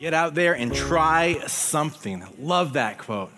Get 0.00 0.12
out 0.12 0.34
there 0.34 0.54
and 0.54 0.74
try 0.74 1.38
something. 1.46 2.24
Love 2.40 2.72
that 2.72 2.98
quote. 2.98 3.30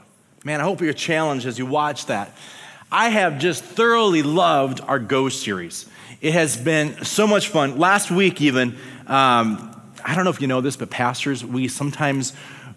Man, 0.42 0.58
I 0.58 0.64
hope 0.64 0.80
you're 0.80 0.94
challenged 0.94 1.44
as 1.44 1.58
you 1.58 1.66
watch 1.66 2.06
that. 2.06 2.34
I 2.90 3.10
have 3.10 3.38
just 3.38 3.62
thoroughly 3.62 4.22
loved 4.22 4.80
our 4.80 4.98
Go 4.98 5.28
series. 5.28 5.84
It 6.22 6.32
has 6.32 6.56
been 6.56 7.04
so 7.04 7.26
much 7.26 7.48
fun. 7.48 7.76
Last 7.76 8.10
week, 8.10 8.40
even, 8.40 8.70
um, 9.06 9.82
I 10.02 10.14
don't 10.14 10.24
know 10.24 10.30
if 10.30 10.40
you 10.40 10.46
know 10.46 10.62
this, 10.62 10.78
but 10.78 10.88
pastors, 10.88 11.44
we 11.44 11.68
sometimes 11.68 12.32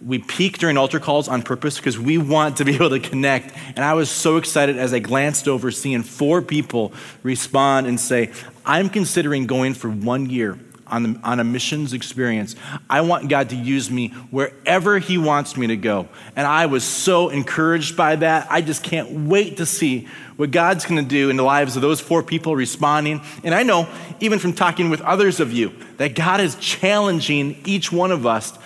we 0.05 0.19
peek 0.19 0.57
during 0.57 0.75
altar 0.77 0.99
calls 0.99 1.29
on 1.29 1.41
purpose 1.41 1.77
because 1.77 1.97
we 1.97 2.17
want 2.17 2.57
to 2.57 2.65
be 2.65 2.75
able 2.75 2.89
to 2.89 2.99
connect. 2.99 3.55
And 3.77 3.79
I 3.79 3.93
was 3.93 4.09
so 4.09 4.35
excited 4.35 4.77
as 4.77 4.93
I 4.93 4.99
glanced 4.99 5.47
over, 5.47 5.71
seeing 5.71 6.03
four 6.03 6.41
people 6.41 6.91
respond 7.23 7.87
and 7.87 7.97
say, 7.97 8.33
"I'm 8.65 8.89
considering 8.89 9.47
going 9.47 9.73
for 9.73 9.89
one 9.89 10.29
year." 10.29 10.59
On, 10.89 11.03
the, 11.03 11.19
on 11.23 11.39
a 11.39 11.43
missions 11.43 11.93
experience. 11.93 12.55
I 12.89 13.01
want 13.01 13.29
God 13.29 13.49
to 13.49 13.55
use 13.55 13.89
me 13.89 14.09
wherever 14.31 14.99
He 14.99 15.17
wants 15.17 15.57
me 15.57 15.67
to 15.67 15.77
go. 15.77 16.07
And 16.35 16.45
I 16.45 16.65
was 16.65 16.83
so 16.83 17.29
encouraged 17.29 17.95
by 17.95 18.15
that. 18.17 18.47
I 18.49 18.61
just 18.61 18.83
can't 18.83 19.27
wait 19.27 19.57
to 19.57 19.65
see 19.65 20.07
what 20.37 20.51
God's 20.51 20.85
going 20.85 21.03
to 21.03 21.09
do 21.09 21.29
in 21.29 21.37
the 21.37 21.43
lives 21.43 21.75
of 21.75 21.81
those 21.81 21.99
four 21.99 22.23
people 22.23 22.55
responding. 22.55 23.21
And 23.43 23.53
I 23.53 23.63
know, 23.63 23.87
even 24.19 24.39
from 24.39 24.53
talking 24.53 24.89
with 24.89 25.01
others 25.01 25.39
of 25.39 25.51
you, 25.51 25.73
that 25.97 26.15
God 26.15 26.39
is 26.39 26.55
challenging 26.55 27.61
each 27.65 27.91
one 27.91 28.11
of 28.11 28.25
us 28.25 28.57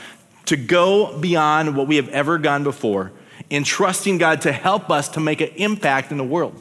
to 0.45 0.58
go 0.58 1.17
beyond 1.17 1.76
what 1.76 1.88
we 1.88 1.95
have 1.95 2.09
ever 2.09 2.38
gone 2.38 2.64
before 2.64 3.12
in 3.50 3.64
trusting 3.64 4.17
God 4.17 4.42
to 4.42 4.52
help 4.52 4.90
us 4.90 5.09
to 5.09 5.20
make 5.20 5.42
an 5.42 5.50
impact 5.55 6.12
in 6.12 6.17
the 6.17 6.23
world. 6.23 6.59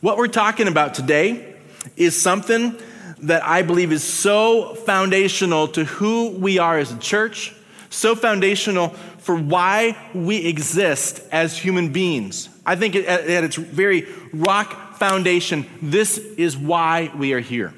What 0.00 0.16
we're 0.16 0.28
talking 0.28 0.68
about 0.68 0.94
today 0.94 1.56
is 1.96 2.20
something 2.20 2.76
that 3.22 3.44
I 3.44 3.62
believe 3.62 3.92
is 3.92 4.04
so 4.04 4.74
foundational 4.74 5.68
to 5.68 5.84
who 5.84 6.30
we 6.30 6.58
are 6.58 6.78
as 6.78 6.92
a 6.92 6.98
church, 6.98 7.54
so 7.90 8.14
foundational 8.14 8.90
for 9.18 9.36
why 9.36 9.96
we 10.14 10.46
exist 10.46 11.22
as 11.32 11.56
human 11.58 11.92
beings. 11.92 12.48
I 12.64 12.76
think 12.76 12.94
at, 12.96 13.28
its 13.28 13.56
very 13.56 14.06
rock 14.32 14.96
foundation, 14.96 15.66
this 15.80 16.18
is 16.18 16.56
why 16.56 17.12
we 17.16 17.32
are 17.32 17.40
here. 17.40 17.74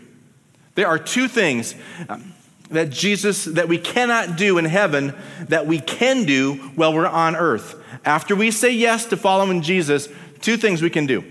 There 0.74 0.86
are 0.86 0.98
two 0.98 1.28
things 1.28 1.74
um, 2.08 2.32
that 2.70 2.90
Jesus, 2.90 3.44
that 3.46 3.68
we 3.68 3.78
cannot 3.78 4.36
do 4.36 4.58
in 4.58 4.64
heaven, 4.64 5.14
that 5.48 5.66
we 5.66 5.80
can 5.80 6.24
do 6.24 6.54
while 6.74 6.94
we're 6.94 7.06
on 7.06 7.36
earth. 7.36 7.76
After 8.04 8.34
we 8.34 8.50
say 8.50 8.72
yes 8.72 9.06
to 9.06 9.16
following 9.16 9.62
Jesus, 9.62 10.08
two 10.40 10.56
things 10.56 10.80
we 10.82 10.90
can 10.90 11.06
do. 11.06 11.24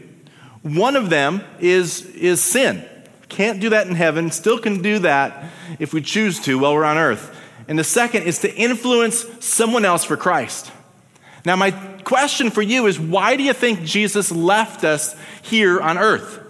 One 0.61 0.95
of 0.95 1.09
them 1.09 1.41
is, 1.59 2.05
is 2.07 2.43
sin. 2.43 2.85
Can't 3.29 3.59
do 3.59 3.69
that 3.69 3.87
in 3.87 3.95
heaven, 3.95 4.31
still 4.31 4.59
can 4.59 4.81
do 4.81 4.99
that 4.99 5.51
if 5.77 5.93
we 5.93 6.01
choose 6.01 6.39
to 6.41 6.59
while 6.59 6.73
we're 6.73 6.83
on 6.83 6.97
earth. 6.97 7.35
And 7.67 7.77
the 7.77 7.83
second 7.83 8.23
is 8.23 8.39
to 8.39 8.53
influence 8.53 9.25
someone 9.39 9.85
else 9.85 10.03
for 10.03 10.17
Christ. 10.17 10.71
Now, 11.45 11.55
my 11.55 11.71
question 12.03 12.49
for 12.49 12.61
you 12.61 12.87
is 12.87 12.99
why 12.99 13.35
do 13.35 13.43
you 13.43 13.53
think 13.53 13.83
Jesus 13.83 14.31
left 14.31 14.83
us 14.83 15.15
here 15.43 15.79
on 15.79 15.97
earth? 15.97 16.43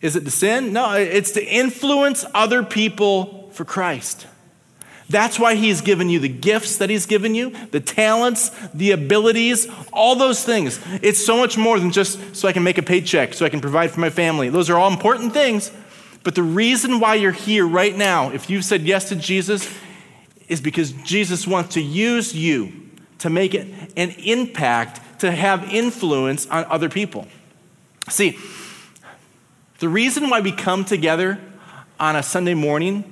Is 0.00 0.16
it 0.16 0.24
to 0.24 0.30
sin? 0.30 0.72
No, 0.72 0.94
it's 0.94 1.32
to 1.32 1.44
influence 1.44 2.24
other 2.34 2.62
people 2.62 3.50
for 3.52 3.64
Christ. 3.64 4.26
That's 5.10 5.38
why 5.38 5.54
he's 5.54 5.80
given 5.80 6.10
you 6.10 6.20
the 6.20 6.28
gifts 6.28 6.76
that 6.78 6.90
he's 6.90 7.06
given 7.06 7.34
you, 7.34 7.50
the 7.70 7.80
talents, 7.80 8.50
the 8.74 8.90
abilities, 8.90 9.66
all 9.92 10.16
those 10.16 10.44
things. 10.44 10.78
It's 11.02 11.24
so 11.24 11.38
much 11.38 11.56
more 11.56 11.78
than 11.78 11.90
just 11.90 12.36
so 12.36 12.46
I 12.46 12.52
can 12.52 12.62
make 12.62 12.78
a 12.78 12.82
paycheck, 12.82 13.32
so 13.32 13.46
I 13.46 13.48
can 13.48 13.60
provide 13.60 13.90
for 13.90 14.00
my 14.00 14.10
family. 14.10 14.50
Those 14.50 14.68
are 14.68 14.76
all 14.76 14.92
important 14.92 15.32
things. 15.32 15.70
But 16.28 16.34
the 16.34 16.42
reason 16.42 17.00
why 17.00 17.14
you're 17.14 17.32
here 17.32 17.66
right 17.66 17.96
now, 17.96 18.28
if 18.28 18.50
you've 18.50 18.62
said 18.62 18.82
yes 18.82 19.08
to 19.08 19.16
Jesus, 19.16 19.66
is 20.46 20.60
because 20.60 20.92
Jesus 20.92 21.46
wants 21.46 21.72
to 21.72 21.80
use 21.80 22.34
you 22.34 22.90
to 23.20 23.30
make 23.30 23.54
it 23.54 23.66
an 23.96 24.10
impact, 24.10 25.20
to 25.20 25.32
have 25.32 25.72
influence 25.72 26.46
on 26.48 26.66
other 26.66 26.90
people. 26.90 27.26
See, 28.10 28.36
the 29.78 29.88
reason 29.88 30.28
why 30.28 30.42
we 30.42 30.52
come 30.52 30.84
together 30.84 31.40
on 31.98 32.14
a 32.14 32.22
Sunday 32.22 32.52
morning 32.52 33.10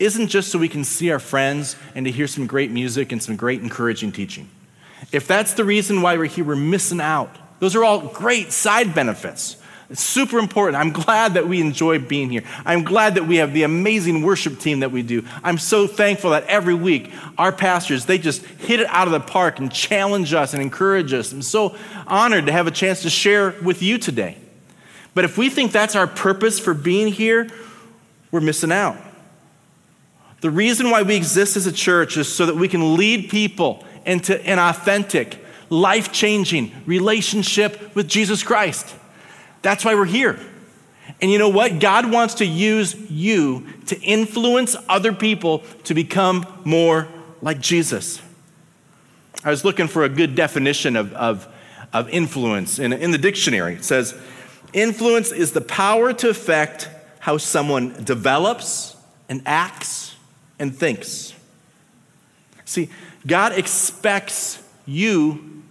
isn't 0.00 0.26
just 0.26 0.50
so 0.50 0.58
we 0.58 0.68
can 0.68 0.82
see 0.82 1.12
our 1.12 1.20
friends 1.20 1.76
and 1.94 2.04
to 2.04 2.10
hear 2.10 2.26
some 2.26 2.48
great 2.48 2.72
music 2.72 3.12
and 3.12 3.22
some 3.22 3.36
great 3.36 3.62
encouraging 3.62 4.10
teaching. 4.10 4.50
If 5.12 5.28
that's 5.28 5.54
the 5.54 5.64
reason 5.64 6.02
why 6.02 6.16
we're 6.16 6.24
here, 6.24 6.44
we're 6.44 6.56
missing 6.56 7.00
out. 7.00 7.60
Those 7.60 7.76
are 7.76 7.84
all 7.84 8.00
great 8.00 8.50
side 8.50 8.92
benefits. 8.92 9.56
It's 9.88 10.02
super 10.02 10.38
important. 10.38 10.76
I'm 10.76 10.92
glad 10.92 11.34
that 11.34 11.46
we 11.46 11.60
enjoy 11.60 12.00
being 12.00 12.28
here. 12.28 12.42
I'm 12.64 12.82
glad 12.82 13.14
that 13.14 13.26
we 13.26 13.36
have 13.36 13.52
the 13.52 13.62
amazing 13.62 14.22
worship 14.22 14.58
team 14.58 14.80
that 14.80 14.90
we 14.90 15.02
do. 15.02 15.24
I'm 15.44 15.58
so 15.58 15.86
thankful 15.86 16.30
that 16.30 16.44
every 16.44 16.74
week 16.74 17.12
our 17.38 17.52
pastors, 17.52 18.04
they 18.04 18.18
just 18.18 18.44
hit 18.44 18.80
it 18.80 18.88
out 18.88 19.06
of 19.06 19.12
the 19.12 19.20
park 19.20 19.60
and 19.60 19.72
challenge 19.72 20.34
us 20.34 20.54
and 20.54 20.62
encourage 20.62 21.12
us. 21.12 21.30
I'm 21.32 21.42
so 21.42 21.76
honored 22.06 22.46
to 22.46 22.52
have 22.52 22.66
a 22.66 22.72
chance 22.72 23.02
to 23.02 23.10
share 23.10 23.54
with 23.62 23.80
you 23.80 23.96
today. 23.96 24.38
But 25.14 25.24
if 25.24 25.38
we 25.38 25.48
think 25.50 25.70
that's 25.70 25.94
our 25.94 26.08
purpose 26.08 26.58
for 26.58 26.74
being 26.74 27.12
here, 27.12 27.48
we're 28.32 28.40
missing 28.40 28.72
out. 28.72 28.96
The 30.40 30.50
reason 30.50 30.90
why 30.90 31.02
we 31.02 31.14
exist 31.14 31.56
as 31.56 31.66
a 31.66 31.72
church 31.72 32.16
is 32.16 32.32
so 32.32 32.44
that 32.46 32.56
we 32.56 32.68
can 32.68 32.96
lead 32.96 33.30
people 33.30 33.84
into 34.04 34.44
an 34.44 34.58
authentic, 34.58 35.38
life 35.70 36.12
changing 36.12 36.72
relationship 36.86 37.94
with 37.94 38.08
Jesus 38.08 38.42
Christ. 38.42 38.94
That's 39.62 39.84
why 39.84 39.94
we're 39.94 40.04
here. 40.04 40.38
And 41.20 41.30
you 41.30 41.38
know 41.38 41.48
what? 41.48 41.78
God 41.78 42.10
wants 42.10 42.34
to 42.34 42.46
use 42.46 42.94
you 43.10 43.66
to 43.86 44.00
influence 44.00 44.76
other 44.88 45.12
people 45.12 45.60
to 45.84 45.94
become 45.94 46.46
more 46.64 47.08
like 47.40 47.60
Jesus. 47.60 48.20
I 49.44 49.50
was 49.50 49.64
looking 49.64 49.86
for 49.86 50.04
a 50.04 50.08
good 50.08 50.34
definition 50.34 50.96
of, 50.96 51.12
of, 51.14 51.46
of 51.92 52.08
influence 52.08 52.78
in, 52.78 52.92
in 52.92 53.12
the 53.12 53.18
dictionary. 53.18 53.74
It 53.74 53.84
says, 53.84 54.18
influence 54.72 55.30
is 55.30 55.52
the 55.52 55.60
power 55.60 56.12
to 56.14 56.28
affect 56.28 56.88
how 57.20 57.38
someone 57.38 58.04
develops 58.04 58.96
and 59.28 59.42
acts 59.46 60.16
and 60.58 60.76
thinks. 60.76 61.34
See, 62.64 62.90
God 63.26 63.52
expects 63.52 64.62
you 64.86 65.62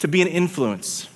to 0.00 0.08
be 0.08 0.22
an 0.22 0.28
influence. 0.28 1.08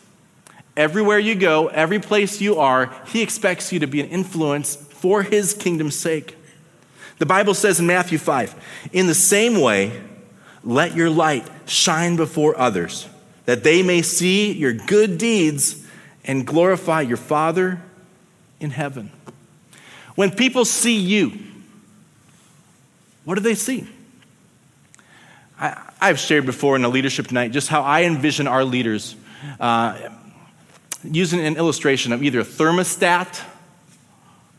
Everywhere 0.76 1.18
you 1.18 1.34
go, 1.34 1.68
every 1.68 1.98
place 1.98 2.40
you 2.40 2.56
are, 2.58 2.94
He 3.06 3.22
expects 3.22 3.72
you 3.72 3.80
to 3.80 3.86
be 3.86 4.00
an 4.00 4.08
influence 4.08 4.76
for 4.76 5.22
His 5.22 5.54
kingdom's 5.54 5.96
sake. 5.96 6.36
The 7.18 7.26
Bible 7.26 7.54
says 7.54 7.80
in 7.80 7.86
Matthew 7.86 8.18
5 8.18 8.88
In 8.92 9.06
the 9.06 9.14
same 9.14 9.60
way, 9.60 10.00
let 10.62 10.94
your 10.94 11.10
light 11.10 11.46
shine 11.66 12.16
before 12.16 12.58
others, 12.58 13.08
that 13.46 13.64
they 13.64 13.82
may 13.82 14.02
see 14.02 14.52
your 14.52 14.72
good 14.72 15.18
deeds 15.18 15.86
and 16.24 16.46
glorify 16.46 17.00
your 17.00 17.16
Father 17.16 17.82
in 18.58 18.70
heaven. 18.70 19.10
When 20.14 20.30
people 20.30 20.64
see 20.64 20.96
you, 20.96 21.32
what 23.24 23.34
do 23.36 23.40
they 23.40 23.54
see? 23.54 23.86
I, 25.58 26.08
have 26.08 26.18
shared 26.18 26.46
before 26.46 26.76
in 26.76 26.84
a 26.84 26.88
leadership 26.88 27.30
night 27.30 27.52
just 27.52 27.68
how 27.68 27.82
I 27.82 28.04
envision 28.04 28.46
our 28.46 28.64
leaders. 28.64 29.14
Uh, 29.58 30.08
using 31.04 31.40
an 31.40 31.56
illustration 31.56 32.12
of 32.12 32.22
either 32.22 32.40
a 32.40 32.44
thermostat 32.44 33.42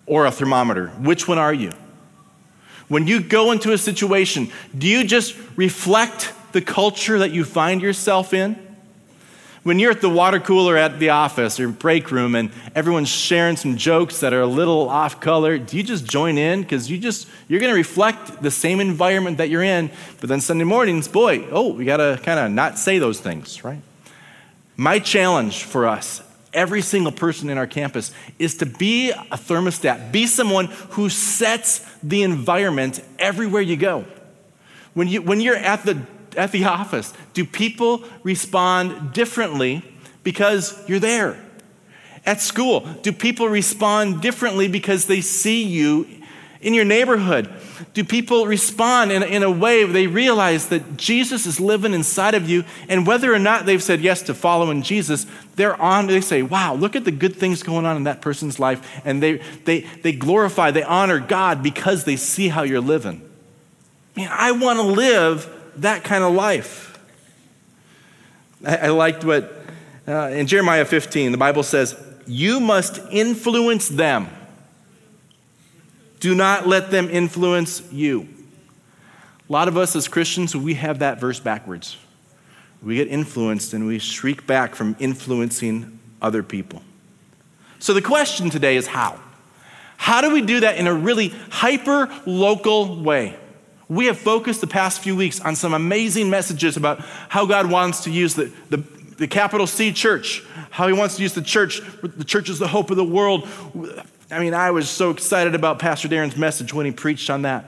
or 0.06 0.26
a 0.26 0.32
thermometer. 0.32 0.88
Which 1.00 1.28
one 1.28 1.38
are 1.38 1.54
you? 1.54 1.72
When 2.88 3.08
you 3.08 3.22
go 3.22 3.52
into 3.52 3.72
a 3.72 3.78
situation, 3.78 4.52
do 4.78 4.88
you 4.88 5.06
just 5.06 5.36
reflect 5.56 6.34
the 6.52 6.62
culture 6.62 7.20
that 7.20 7.32
you 7.32 7.46
find 7.46 7.82
yourself 7.82 8.34
in? 8.34 8.58
When 9.64 9.78
you're 9.78 9.92
at 9.92 10.02
the 10.02 10.10
water 10.10 10.40
cooler 10.40 10.76
at 10.76 11.00
the 11.00 11.10
office 11.10 11.60
or 11.60 11.70
break 11.70 12.12
room 12.12 12.34
and 12.34 12.52
everyone's 12.74 13.10
sharing 13.10 13.56
some 13.56 13.78
jokes 13.78 14.20
that 14.22 14.34
are 14.34 14.42
a 14.42 14.48
little 14.48 14.90
off 14.90 15.22
color, 15.22 15.60
do 15.60 15.78
you 15.78 15.84
just 15.84 16.04
join 16.04 16.40
in? 16.40 16.64
Because 16.64 16.90
you 16.90 16.98
just 16.98 17.28
you're 17.48 17.60
gonna 17.60 17.76
reflect 17.76 18.42
the 18.42 18.50
same 18.50 18.80
environment 18.80 19.38
that 19.38 19.50
you're 19.50 19.64
in, 19.64 19.92
but 20.20 20.30
then 20.30 20.42
Sunday 20.42 20.64
mornings, 20.64 21.08
boy, 21.08 21.48
oh, 21.52 21.74
we 21.74 21.86
gotta 21.86 22.20
kind 22.24 22.40
of 22.40 22.52
not 22.52 22.80
say 22.80 22.98
those 22.98 23.20
things, 23.20 23.64
right? 23.64 23.82
My 24.76 24.98
challenge 24.98 25.64
for 25.64 25.88
us 25.88 26.24
every 26.54 26.82
single 26.82 27.12
person 27.12 27.50
in 27.50 27.58
our 27.58 27.68
campus 27.68 28.12
is 28.40 28.56
to 28.58 28.66
be 28.66 29.12
a 29.12 29.38
thermostat, 29.38 30.12
be 30.12 30.28
someone 30.28 30.66
who 30.92 31.10
sets 31.10 31.80
the 32.04 32.24
environment 32.24 33.04
everywhere 33.20 33.62
you 33.62 33.78
go. 33.78 34.06
When, 34.94 35.08
you, 35.08 35.22
when 35.22 35.40
you're 35.40 35.56
at 35.56 35.86
the, 35.86 36.02
at 36.36 36.52
the 36.52 36.66
office, 36.66 37.14
do 37.34 37.46
people 37.46 38.04
respond 38.24 39.14
differently 39.14 39.84
because 40.24 40.78
you're 40.88 41.00
there? 41.00 41.44
At 42.26 42.42
school, 42.42 42.82
do 43.02 43.12
people 43.12 43.48
respond 43.48 44.22
differently 44.22 44.68
because 44.68 45.08
they 45.08 45.22
see 45.22 45.64
you 45.64 46.21
in 46.62 46.74
your 46.74 46.86
neighborhood? 46.86 47.50
Do 47.94 48.04
people 48.04 48.46
respond 48.46 49.12
in, 49.12 49.24
in 49.24 49.44
a 49.44 49.52
way 49.52 49.84
they 49.84 50.08
realize 50.08 50.70
that 50.70 50.98
Jesus 50.98 51.46
is 51.46 51.60
living 51.60 51.94
inside 51.94 52.36
of 52.36 52.48
you? 52.50 52.64
And 52.88 53.06
whether 53.06 53.34
or 53.34 53.40
not 53.40 53.66
they've 53.66 53.82
said 53.82 54.02
yes 54.02 54.22
to 54.24 54.34
following 54.34 54.82
Jesus, 54.82 55.26
they're 55.56 55.80
on, 55.82 56.08
they 56.08 56.22
say, 56.22 56.44
wow, 56.44 56.74
look 56.74 56.96
at 56.96 57.04
the 57.04 57.12
good 57.12 57.36
things 57.36 57.64
going 57.64 57.86
on 57.86 57.98
in 57.98 58.04
that 58.04 58.22
person's 58.22 58.60
life. 58.60 59.02
And 59.04 59.22
they, 59.22 59.42
they, 59.66 59.82
they 60.04 60.12
glorify, 60.12 60.72
they 60.72 60.84
honor 60.84 61.20
God 61.20 61.64
because 61.64 62.04
they 62.04 62.16
see 62.16 62.48
how 62.48 62.64
you're 62.64 62.80
living. 62.80 63.28
Man, 64.16 64.30
I 64.32 64.52
want 64.52 64.78
to 64.78 64.84
live 64.84 65.50
that 65.78 66.04
kind 66.04 66.24
of 66.24 66.34
life. 66.34 67.00
I, 68.66 68.78
I 68.78 68.88
liked 68.90 69.24
what 69.24 69.58
uh, 70.08 70.28
in 70.28 70.48
Jeremiah 70.48 70.86
15, 70.86 71.32
the 71.32 71.38
Bible 71.38 71.64
says, 71.64 71.96
You 72.28 72.60
must 72.60 73.00
influence 73.12 73.88
them. 73.88 74.30
Do 76.22 76.36
not 76.36 76.68
let 76.68 76.92
them 76.92 77.10
influence 77.10 77.82
you. 77.92 78.30
A 79.50 79.52
lot 79.52 79.68
of 79.68 79.76
us 79.76 79.96
as 79.96 80.08
Christians, 80.08 80.56
we 80.56 80.76
have 80.76 81.00
that 81.00 81.20
verse 81.20 81.40
backwards. 81.40 81.98
We 82.82 82.96
get 82.96 83.08
influenced 83.08 83.74
and 83.74 83.86
we 83.88 84.00
shriek 84.00 84.48
back 84.48 84.76
from 84.76 84.96
influencing 85.00 86.00
other 86.22 86.44
people. 86.44 86.84
So 87.80 87.94
the 87.94 88.04
question 88.04 88.52
today 88.52 88.78
is 88.78 88.86
how? 88.86 89.20
How 89.98 90.22
do 90.22 90.32
we 90.32 90.42
do 90.42 90.60
that 90.60 90.78
in 90.78 90.86
a 90.86 90.94
really 90.94 91.30
hyper 91.50 92.08
local 92.28 93.02
way? 93.02 93.36
We 93.90 94.06
have 94.06 94.20
focused 94.20 94.62
the 94.62 94.68
past 94.68 95.02
few 95.02 95.16
weeks 95.16 95.40
on 95.42 95.56
some 95.56 95.74
amazing 95.74 96.30
messages 96.30 96.78
about 96.78 97.00
how 97.30 97.48
God 97.48 97.70
wants 97.70 98.04
to 98.04 98.12
use 98.12 98.36
the, 98.36 98.52
the, 98.70 98.78
the 99.18 99.28
capital 99.28 99.66
C 99.66 99.92
church, 99.92 100.44
how 100.70 100.86
He 100.86 100.94
wants 100.94 101.16
to 101.16 101.24
use 101.24 101.34
the 101.34 101.42
church. 101.42 101.82
The 102.04 102.24
church 102.24 102.48
is 102.48 102.60
the 102.60 102.68
hope 102.68 102.92
of 102.92 102.98
the 102.98 103.04
world. 103.04 103.48
I 104.32 104.40
mean, 104.40 104.54
I 104.54 104.72
was 104.72 104.90
so 104.90 105.10
excited 105.10 105.56
about 105.56 105.80
Pastor 105.80 106.08
Darren's 106.08 106.38
message 106.38 106.74
when 106.74 106.86
he 106.86 106.94
preached 106.94 107.30
on 107.30 107.42
that. 107.42 107.66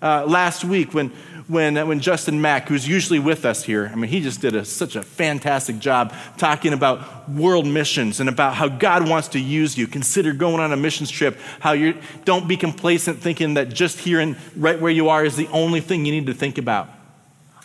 Uh, 0.00 0.24
last 0.24 0.64
week, 0.64 0.94
when, 0.94 1.10
when, 1.46 1.76
uh, 1.76 1.84
when 1.84 2.00
Justin 2.00 2.40
Mack, 2.40 2.68
who's 2.68 2.88
usually 2.88 3.18
with 3.18 3.44
us 3.44 3.64
here, 3.64 3.90
I 3.92 3.94
mean, 3.94 4.08
he 4.08 4.20
just 4.20 4.40
did 4.40 4.56
a, 4.56 4.64
such 4.64 4.96
a 4.96 5.02
fantastic 5.02 5.78
job 5.78 6.14
talking 6.38 6.72
about 6.72 7.28
world 7.28 7.66
missions 7.66 8.18
and 8.18 8.30
about 8.30 8.54
how 8.54 8.68
God 8.68 9.06
wants 9.06 9.28
to 9.28 9.38
use 9.38 9.76
you. 9.76 9.86
Consider 9.86 10.32
going 10.32 10.60
on 10.60 10.72
a 10.72 10.76
missions 10.76 11.10
trip, 11.10 11.36
how 11.60 11.72
you 11.72 11.98
don't 12.24 12.48
be 12.48 12.56
complacent 12.56 13.18
thinking 13.20 13.54
that 13.54 13.68
just 13.68 13.98
here 13.98 14.20
and 14.20 14.36
right 14.56 14.80
where 14.80 14.92
you 14.92 15.10
are 15.10 15.22
is 15.22 15.36
the 15.36 15.48
only 15.48 15.80
thing 15.80 16.06
you 16.06 16.12
need 16.12 16.26
to 16.26 16.34
think 16.34 16.56
about. 16.56 16.88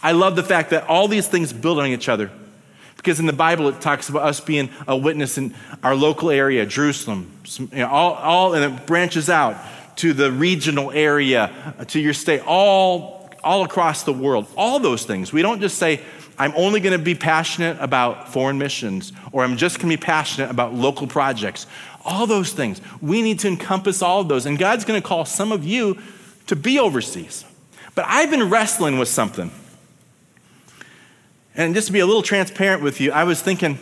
I 0.01 0.11
love 0.11 0.35
the 0.35 0.43
fact 0.43 0.71
that 0.71 0.87
all 0.87 1.07
these 1.07 1.29
things 1.29 1.53
build 1.53 1.79
on 1.79 1.85
each 1.85 2.09
other. 2.09 2.31
Because 3.03 3.19
in 3.19 3.25
the 3.25 3.33
Bible, 3.33 3.67
it 3.67 3.81
talks 3.81 4.07
about 4.07 4.21
us 4.21 4.39
being 4.39 4.69
a 4.87 4.95
witness 4.95 5.37
in 5.37 5.53
our 5.83 5.93
local 5.93 6.29
area, 6.29 6.65
Jerusalem, 6.65 7.29
you 7.59 7.67
know, 7.73 7.89
all, 7.89 8.13
all, 8.13 8.53
and 8.53 8.63
it 8.63 8.85
branches 8.87 9.29
out 9.29 9.57
to 9.97 10.13
the 10.13 10.31
regional 10.31 10.89
area, 10.89 11.51
uh, 11.77 11.83
to 11.83 11.99
your 11.99 12.13
state, 12.13 12.41
all, 12.47 13.29
all 13.43 13.65
across 13.65 14.03
the 14.03 14.13
world. 14.13 14.47
All 14.55 14.79
those 14.79 15.03
things. 15.03 15.33
We 15.33 15.41
don't 15.41 15.59
just 15.59 15.77
say, 15.77 15.99
I'm 16.39 16.53
only 16.55 16.79
going 16.79 16.97
to 16.97 17.03
be 17.03 17.13
passionate 17.13 17.75
about 17.81 18.29
foreign 18.29 18.57
missions, 18.57 19.11
or 19.33 19.43
I'm 19.43 19.57
just 19.57 19.79
going 19.79 19.91
to 19.91 19.97
be 19.97 20.01
passionate 20.01 20.49
about 20.49 20.73
local 20.73 21.05
projects. 21.05 21.67
All 22.05 22.25
those 22.25 22.53
things. 22.53 22.79
We 23.01 23.21
need 23.21 23.39
to 23.39 23.49
encompass 23.49 24.01
all 24.01 24.21
of 24.21 24.29
those. 24.29 24.45
And 24.45 24.57
God's 24.57 24.85
going 24.85 25.01
to 25.01 25.05
call 25.05 25.25
some 25.25 25.51
of 25.51 25.65
you 25.65 25.97
to 26.47 26.55
be 26.55 26.79
overseas. 26.79 27.43
But 27.95 28.05
I've 28.07 28.29
been 28.29 28.49
wrestling 28.49 28.97
with 28.97 29.09
something. 29.09 29.51
And 31.55 31.75
just 31.75 31.87
to 31.87 31.93
be 31.93 31.99
a 31.99 32.05
little 32.05 32.23
transparent 32.23 32.81
with 32.81 32.99
you, 32.99 33.11
I 33.11 33.23
was 33.25 33.41
thinking, 33.41 33.77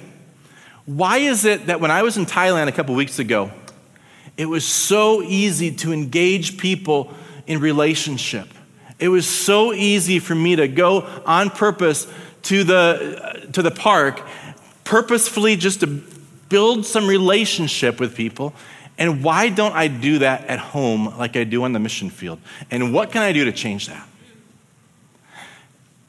why 0.86 1.18
is 1.18 1.46
it 1.46 1.68
that 1.68 1.80
when 1.80 1.92
I 1.92 2.04
was 2.04 2.18
in 2.18 2.26
Thailand 2.26 2.68
a 2.68 2.72
couple 2.72 2.96
weeks 2.96 3.20
ago, 3.20 3.52
it 4.38 4.46
was 4.46 4.66
so 4.66 5.22
easy 5.22 5.72
to 5.78 5.94
engage 5.94 6.58
people 6.58 7.14
in 7.48 7.60
relationship? 7.60 8.48
It 9.00 9.08
was 9.08 9.28
so 9.28 9.74
easy 9.74 10.20
for 10.20 10.36
me 10.36 10.56
to 10.58 10.68
go 10.68 11.02
on 11.26 11.50
purpose 11.50 12.08
to 12.44 12.64
the, 12.64 13.48
to 13.54 13.62
the 13.62 13.72
park, 13.72 14.22
purposefully 14.84 15.56
just 15.56 15.80
to 15.80 15.88
build 16.50 16.86
some 16.86 17.08
relationship 17.08 18.00
with 18.00 18.16
people. 18.16 18.54
And 18.98 19.24
why 19.24 19.50
don't 19.50 19.74
I 19.74 19.88
do 19.88 20.20
that 20.20 20.46
at 20.46 20.60
home 20.60 21.18
like 21.18 21.36
I 21.36 21.46
do 21.46 21.64
on 21.64 21.74
the 21.74 21.80
mission 21.80 22.10
field? 22.10 22.40
And 22.70 22.94
what 22.94 23.12
can 23.12 23.22
I 23.22 23.32
do 23.32 23.46
to 23.46 23.52
change 23.52 23.88
that? 23.88 24.08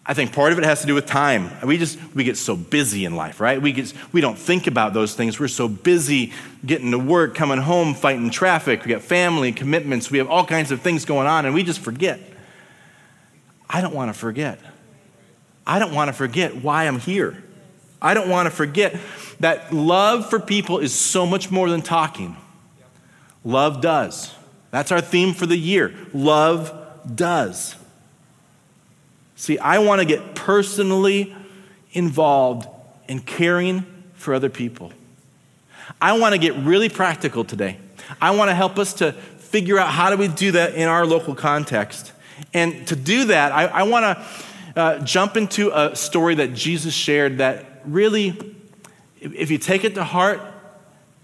I 0.04 0.14
think 0.14 0.32
part 0.32 0.52
of 0.52 0.58
it 0.58 0.64
has 0.64 0.80
to 0.80 0.86
do 0.86 0.94
with 0.94 1.06
time. 1.06 1.50
We 1.64 1.78
just 1.78 1.96
we 2.14 2.24
get 2.24 2.36
so 2.36 2.56
busy 2.56 3.04
in 3.04 3.14
life, 3.14 3.40
right? 3.40 3.62
We 3.62 3.72
get 3.72 3.92
we 4.12 4.20
don't 4.20 4.36
think 4.36 4.66
about 4.66 4.94
those 4.94 5.14
things. 5.14 5.38
We're 5.38 5.46
so 5.48 5.68
busy 5.68 6.32
getting 6.66 6.90
to 6.90 6.98
work, 6.98 7.36
coming 7.36 7.58
home, 7.58 7.94
fighting 7.94 8.30
traffic. 8.30 8.84
We 8.84 8.90
got 8.90 9.02
family 9.02 9.52
commitments. 9.52 10.10
We 10.10 10.18
have 10.18 10.28
all 10.28 10.44
kinds 10.44 10.72
of 10.72 10.80
things 10.80 11.04
going 11.04 11.28
on, 11.28 11.46
and 11.46 11.54
we 11.54 11.62
just 11.62 11.80
forget. 11.80 12.18
I 13.70 13.80
don't 13.80 13.94
want 13.94 14.12
to 14.12 14.18
forget. 14.18 14.58
I 15.64 15.78
don't 15.78 15.94
want 15.94 16.08
to 16.08 16.12
forget 16.12 16.56
why 16.56 16.84
I'm 16.88 16.98
here. 16.98 17.42
I 18.00 18.14
don't 18.14 18.28
want 18.28 18.46
to 18.46 18.50
forget 18.50 18.98
that 19.38 19.72
love 19.72 20.28
for 20.28 20.40
people 20.40 20.78
is 20.78 20.92
so 20.92 21.24
much 21.24 21.52
more 21.52 21.70
than 21.70 21.80
talking. 21.80 22.36
Love 23.44 23.80
does. 23.80 24.34
That's 24.72 24.90
our 24.90 25.00
theme 25.00 25.32
for 25.32 25.46
the 25.46 25.56
year. 25.56 25.94
Love 26.12 26.76
does. 27.14 27.76
See, 29.42 29.58
I 29.58 29.80
want 29.80 29.98
to 29.98 30.04
get 30.04 30.36
personally 30.36 31.34
involved 31.94 32.68
in 33.08 33.18
caring 33.18 33.84
for 34.14 34.34
other 34.34 34.48
people. 34.48 34.92
I 36.00 36.16
want 36.16 36.32
to 36.32 36.38
get 36.38 36.54
really 36.58 36.88
practical 36.88 37.42
today. 37.42 37.78
I 38.20 38.36
want 38.36 38.50
to 38.50 38.54
help 38.54 38.78
us 38.78 38.94
to 38.94 39.10
figure 39.10 39.80
out 39.80 39.88
how 39.88 40.10
do 40.10 40.16
we 40.16 40.28
do 40.28 40.52
that 40.52 40.76
in 40.76 40.86
our 40.88 41.04
local 41.04 41.34
context. 41.34 42.12
And 42.54 42.86
to 42.86 42.94
do 42.94 43.24
that, 43.24 43.50
I, 43.50 43.64
I 43.64 43.82
want 43.82 44.04
to 44.04 44.80
uh, 44.80 44.98
jump 45.00 45.36
into 45.36 45.76
a 45.76 45.96
story 45.96 46.36
that 46.36 46.54
Jesus 46.54 46.94
shared 46.94 47.38
that 47.38 47.82
really, 47.84 48.38
if 49.20 49.50
you 49.50 49.58
take 49.58 49.82
it 49.82 49.96
to 49.96 50.04
heart, 50.04 50.40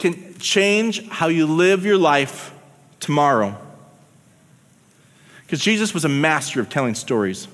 can 0.01 0.37
change 0.41 1.09
how 1.09 1.29
you 1.29 1.47
live 1.47 1.87
your 1.87 1.99
life 1.99 2.53
tomorrow. 2.99 3.57
Because 5.43 5.61
Jesus 5.61 5.95
was 5.95 6.05
a 6.05 6.09
master 6.09 6.59
of 6.59 6.69
telling 6.69 6.97
stories. 6.97 7.47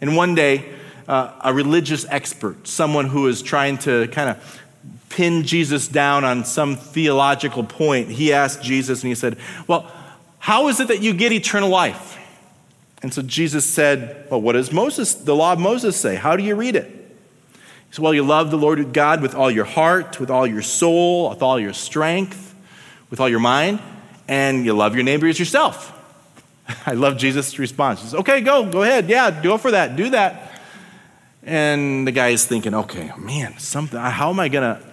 And 0.00 0.16
one 0.16 0.34
day, 0.34 0.64
uh, 1.08 1.32
a 1.42 1.52
religious 1.52 2.04
expert, 2.08 2.68
someone 2.68 3.06
who 3.06 3.26
is 3.26 3.42
trying 3.42 3.78
to 3.78 4.08
kind 4.08 4.30
of 4.30 4.62
pin 5.08 5.42
Jesus 5.42 5.88
down 5.88 6.24
on 6.24 6.44
some 6.44 6.76
theological 6.76 7.64
point, 7.64 8.08
he 8.10 8.32
asked 8.32 8.62
Jesus 8.62 9.02
and 9.02 9.08
he 9.08 9.14
said, 9.14 9.36
Well, 9.66 9.90
how 10.38 10.68
is 10.68 10.80
it 10.80 10.88
that 10.88 11.02
you 11.02 11.14
get 11.14 11.32
eternal 11.32 11.68
life? 11.68 12.16
And 13.02 13.12
so 13.12 13.22
Jesus 13.22 13.64
said, 13.64 14.26
Well, 14.30 14.40
what 14.40 14.52
does 14.52 14.72
Moses, 14.72 15.14
the 15.14 15.34
law 15.34 15.54
of 15.54 15.58
Moses 15.58 15.96
say? 15.96 16.16
How 16.16 16.36
do 16.36 16.42
you 16.42 16.54
read 16.54 16.76
it? 16.76 16.86
He 16.86 17.94
said, 17.94 18.02
Well, 18.02 18.14
you 18.14 18.22
love 18.22 18.50
the 18.50 18.58
Lord 18.58 18.92
God 18.92 19.22
with 19.22 19.34
all 19.34 19.50
your 19.50 19.64
heart, 19.64 20.20
with 20.20 20.30
all 20.30 20.46
your 20.46 20.62
soul, 20.62 21.30
with 21.30 21.42
all 21.42 21.58
your 21.58 21.72
strength, 21.72 22.54
with 23.10 23.18
all 23.18 23.28
your 23.28 23.40
mind, 23.40 23.80
and 24.28 24.64
you 24.64 24.74
love 24.74 24.94
your 24.94 25.04
neighbor 25.04 25.26
as 25.26 25.38
yourself. 25.38 25.97
I 26.86 26.92
love 26.92 27.16
Jesus' 27.16 27.58
response. 27.58 28.00
He 28.00 28.06
says, 28.06 28.14
okay, 28.16 28.40
go, 28.40 28.70
go 28.70 28.82
ahead. 28.82 29.08
Yeah, 29.08 29.42
go 29.42 29.58
for 29.58 29.70
that. 29.70 29.96
Do 29.96 30.10
that. 30.10 30.60
And 31.42 32.06
the 32.06 32.12
guy 32.12 32.28
is 32.28 32.44
thinking, 32.44 32.74
okay, 32.74 33.10
man, 33.16 33.58
something, 33.58 33.98
how 33.98 34.30
am 34.30 34.38
I 34.40 34.48
going 34.48 34.76
to, 34.76 34.86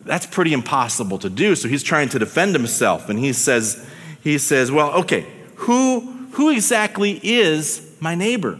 that's 0.00 0.26
pretty 0.26 0.52
impossible 0.52 1.18
to 1.18 1.30
do. 1.30 1.54
So 1.54 1.68
he's 1.68 1.82
trying 1.82 2.08
to 2.10 2.18
defend 2.18 2.54
himself. 2.54 3.08
And 3.08 3.18
he 3.18 3.32
says, 3.32 3.86
he 4.22 4.38
says, 4.38 4.72
well, 4.72 4.92
okay, 5.00 5.26
who, 5.56 6.00
who 6.32 6.50
exactly 6.50 7.20
is 7.22 7.94
my 8.00 8.14
neighbor? 8.14 8.58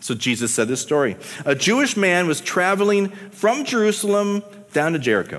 So 0.00 0.14
Jesus 0.14 0.52
said 0.52 0.66
this 0.66 0.80
story. 0.80 1.16
A 1.44 1.54
Jewish 1.54 1.96
man 1.96 2.26
was 2.26 2.40
traveling 2.40 3.08
from 3.30 3.64
Jerusalem 3.64 4.42
down 4.72 4.94
to 4.94 4.98
Jericho, 4.98 5.38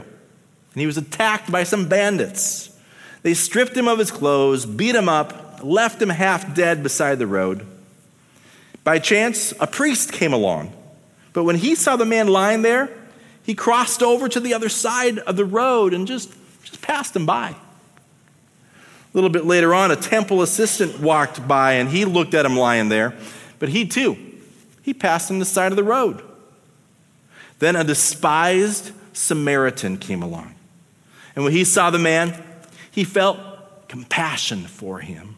and 0.73 0.79
he 0.79 0.85
was 0.85 0.97
attacked 0.97 1.51
by 1.51 1.63
some 1.63 1.89
bandits. 1.89 2.69
They 3.23 3.33
stripped 3.33 3.75
him 3.75 3.89
of 3.89 3.99
his 3.99 4.11
clothes, 4.11 4.65
beat 4.65 4.95
him 4.95 5.09
up, 5.09 5.42
left 5.63 6.01
him 6.01 6.10
half 6.10 6.53
dead 6.53 6.84
beside 6.84 7.20
the 7.20 7.27
road. 7.27 7.65
By 8.84 9.00
chance, 9.00 9.53
a 9.60 9.67
priest 9.67 10.12
came 10.12 10.34
along, 10.34 10.74
but 11.32 11.43
when 11.43 11.55
he 11.55 11.75
saw 11.75 11.96
the 11.96 12.05
man 12.05 12.27
lying 12.27 12.62
there, 12.62 12.89
he 13.43 13.55
crossed 13.55 14.01
over 14.01 14.27
to 14.29 14.39
the 14.39 14.53
other 14.53 14.70
side 14.70 15.20
of 15.20 15.36
the 15.36 15.46
road 15.46 15.93
and 15.93 16.08
just, 16.08 16.32
just 16.63 16.82
passed 16.82 17.15
him 17.15 17.25
by. 17.25 17.50
A 17.50 17.55
little 19.13 19.29
bit 19.29 19.46
later 19.46 19.74
on, 19.74 19.91
a 19.91 19.96
temple 19.96 20.41
assistant 20.41 21.00
walked 21.00 21.48
by 21.48 21.74
and 21.74 21.89
he 21.89 22.05
looked 22.05 22.34
at 22.34 22.46
him 22.46 22.58
lying 22.58 22.89
there, 22.89 23.13
but 23.60 23.70
he 23.70 23.86
too, 23.86 24.17
he 24.82 24.93
passed 24.93 25.29
him 25.29 25.39
the 25.39 25.46
side 25.46 25.72
of 25.72 25.75
the 25.75 25.84
road. 25.84 26.22
Then 27.60 27.75
a 27.75 27.84
despised 27.84 28.91
Samaritan 29.13 29.98
came 29.98 30.22
along. 30.22 30.55
And 31.36 31.43
when 31.43 31.53
he 31.53 31.63
saw 31.63 31.89
the 31.89 32.00
man, 32.00 32.41
he 32.91 33.03
felt 33.03 33.88
compassion 33.88 34.65
for 34.65 35.00
him. 35.00 35.36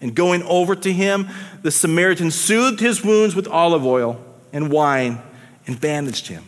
And 0.00 0.14
going 0.14 0.42
over 0.44 0.74
to 0.74 0.92
him, 0.92 1.28
the 1.62 1.70
Samaritan 1.70 2.30
soothed 2.30 2.80
his 2.80 3.04
wounds 3.04 3.34
with 3.34 3.46
olive 3.46 3.84
oil 3.84 4.22
and 4.52 4.70
wine 4.70 5.20
and 5.66 5.80
bandaged 5.80 6.28
him. 6.28 6.44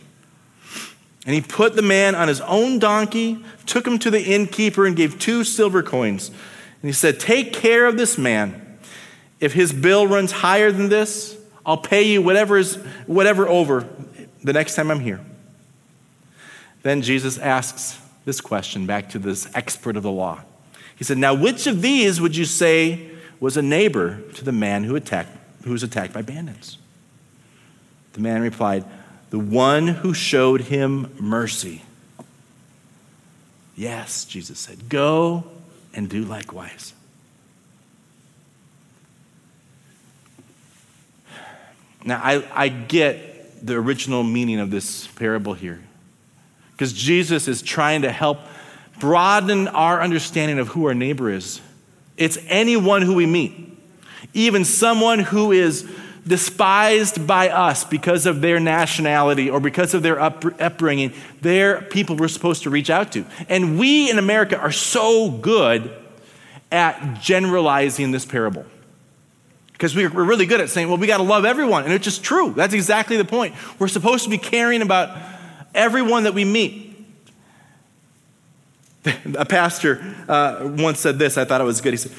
And 1.25 1.33
he 1.33 1.41
put 1.41 1.75
the 1.75 1.81
man 1.81 2.15
on 2.15 2.27
his 2.27 2.41
own 2.41 2.79
donkey, 2.79 3.43
took 3.65 3.87
him 3.87 3.97
to 3.99 4.11
the 4.11 4.21
innkeeper, 4.21 4.85
and 4.85 4.95
gave 4.95 5.19
two 5.19 5.43
silver 5.43 5.81
coins. 5.81 6.29
And 6.29 6.89
he 6.89 6.91
said, 6.91 7.19
Take 7.19 7.53
care 7.53 7.85
of 7.85 7.95
this 7.95 8.17
man. 8.17 8.77
If 9.39 9.53
his 9.53 9.71
bill 9.71 10.07
runs 10.07 10.31
higher 10.31 10.71
than 10.71 10.89
this, 10.89 11.37
I'll 11.65 11.77
pay 11.77 12.03
you 12.03 12.21
whatever 12.21 12.57
is 12.57 12.75
whatever 13.07 13.47
over 13.47 13.87
the 14.43 14.51
next 14.51 14.75
time 14.75 14.91
I'm 14.91 14.99
here. 14.99 15.21
Then 16.81 17.01
Jesus 17.01 17.37
asks 17.37 17.99
this 18.25 18.41
question 18.41 18.85
back 18.85 19.09
to 19.11 19.19
this 19.19 19.49
expert 19.55 19.95
of 19.95 20.03
the 20.03 20.11
law. 20.11 20.43
He 20.97 21.05
said, 21.05 21.17
Now, 21.17 21.33
which 21.33 21.67
of 21.67 21.81
these 21.81 22.19
would 22.19 22.35
you 22.35 22.43
say 22.43 23.12
was 23.43 23.57
a 23.57 23.61
neighbor 23.61 24.21
to 24.35 24.45
the 24.45 24.53
man 24.53 24.85
who 24.85 24.95
attacked 24.95 25.37
who 25.65 25.71
was 25.71 25.83
attacked 25.83 26.13
by 26.13 26.21
bandits? 26.21 26.77
The 28.13 28.21
man 28.21 28.41
replied, 28.41 28.85
The 29.31 29.39
one 29.39 29.85
who 29.85 30.13
showed 30.13 30.61
him 30.61 31.13
mercy. 31.19 31.81
Yes, 33.75 34.23
Jesus 34.23 34.59
said, 34.59 34.87
Go 34.87 35.43
and 35.93 36.09
do 36.09 36.23
likewise. 36.23 36.93
Now, 42.05 42.21
I, 42.23 42.45
I 42.53 42.69
get 42.69 43.65
the 43.65 43.75
original 43.75 44.23
meaning 44.23 44.61
of 44.61 44.71
this 44.71 45.07
parable 45.07 45.53
here 45.53 45.81
because 46.71 46.93
Jesus 46.93 47.49
is 47.49 47.61
trying 47.61 48.03
to 48.03 48.11
help 48.11 48.39
broaden 48.99 49.67
our 49.67 50.01
understanding 50.01 50.59
of 50.59 50.69
who 50.69 50.85
our 50.85 50.93
neighbor 50.93 51.29
is. 51.29 51.59
It's 52.17 52.37
anyone 52.47 53.01
who 53.01 53.15
we 53.15 53.25
meet, 53.25 53.77
even 54.33 54.65
someone 54.65 55.19
who 55.19 55.51
is 55.51 55.89
despised 56.25 57.27
by 57.27 57.49
us 57.49 57.83
because 57.83 58.25
of 58.25 58.41
their 58.41 58.59
nationality 58.59 59.49
or 59.49 59.59
because 59.59 59.93
of 59.93 60.03
their 60.03 60.19
upbringing. 60.19 61.13
They're 61.41 61.81
people 61.81 62.15
we're 62.15 62.27
supposed 62.29 62.63
to 62.63 62.69
reach 62.69 62.89
out 62.89 63.11
to. 63.13 63.25
And 63.49 63.77
we 63.77 64.09
in 64.09 64.17
America 64.17 64.57
are 64.57 64.71
so 64.71 65.29
good 65.29 65.91
at 66.71 67.21
generalizing 67.21 68.11
this 68.11 68.25
parable. 68.25 68.65
Because 69.73 69.95
we're 69.95 70.09
really 70.09 70.45
good 70.45 70.61
at 70.61 70.69
saying, 70.69 70.87
well, 70.87 70.97
we 70.97 71.07
got 71.07 71.17
to 71.17 71.23
love 71.23 71.43
everyone. 71.43 71.83
And 71.83 71.91
it's 71.91 72.05
just 72.05 72.23
true. 72.23 72.53
That's 72.53 72.73
exactly 72.73 73.17
the 73.17 73.25
point. 73.25 73.53
We're 73.79 73.89
supposed 73.89 74.23
to 74.23 74.29
be 74.29 74.37
caring 74.37 74.81
about 74.81 75.17
everyone 75.75 76.23
that 76.23 76.33
we 76.33 76.45
meet. 76.45 76.92
A 79.37 79.45
pastor 79.45 80.15
uh, 80.27 80.69
once 80.77 80.99
said 80.99 81.19
this, 81.19 81.37
I 81.37 81.45
thought 81.45 81.61
it 81.61 81.65
was 81.65 81.81
good. 81.81 81.93
He 81.93 81.97
said, 81.97 82.11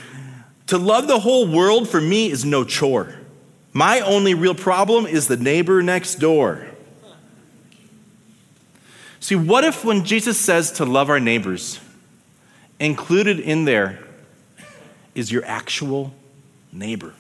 To 0.69 0.79
love 0.79 1.07
the 1.07 1.21
whole 1.21 1.47
world 1.47 1.89
for 1.89 2.01
me 2.01 2.31
is 2.31 2.45
no 2.45 2.65
chore. 2.65 3.15
My 3.73 4.01
only 4.01 4.35
real 4.35 4.55
problem 4.55 5.07
is 5.07 5.27
the 5.27 5.37
neighbor 5.37 5.83
next 5.83 6.17
door. 6.17 6.67
See, 9.19 9.35
what 9.35 9.65
if 9.65 9.85
when 9.85 10.05
Jesus 10.05 10.39
says 10.39 10.71
to 10.73 10.85
love 10.85 11.09
our 11.09 11.19
neighbors, 11.19 11.81
included 12.79 13.41
in 13.41 13.65
there 13.65 14.01
is 15.15 15.33
your 15.33 15.45
actual 15.45 16.13
neighbor? 16.73 17.15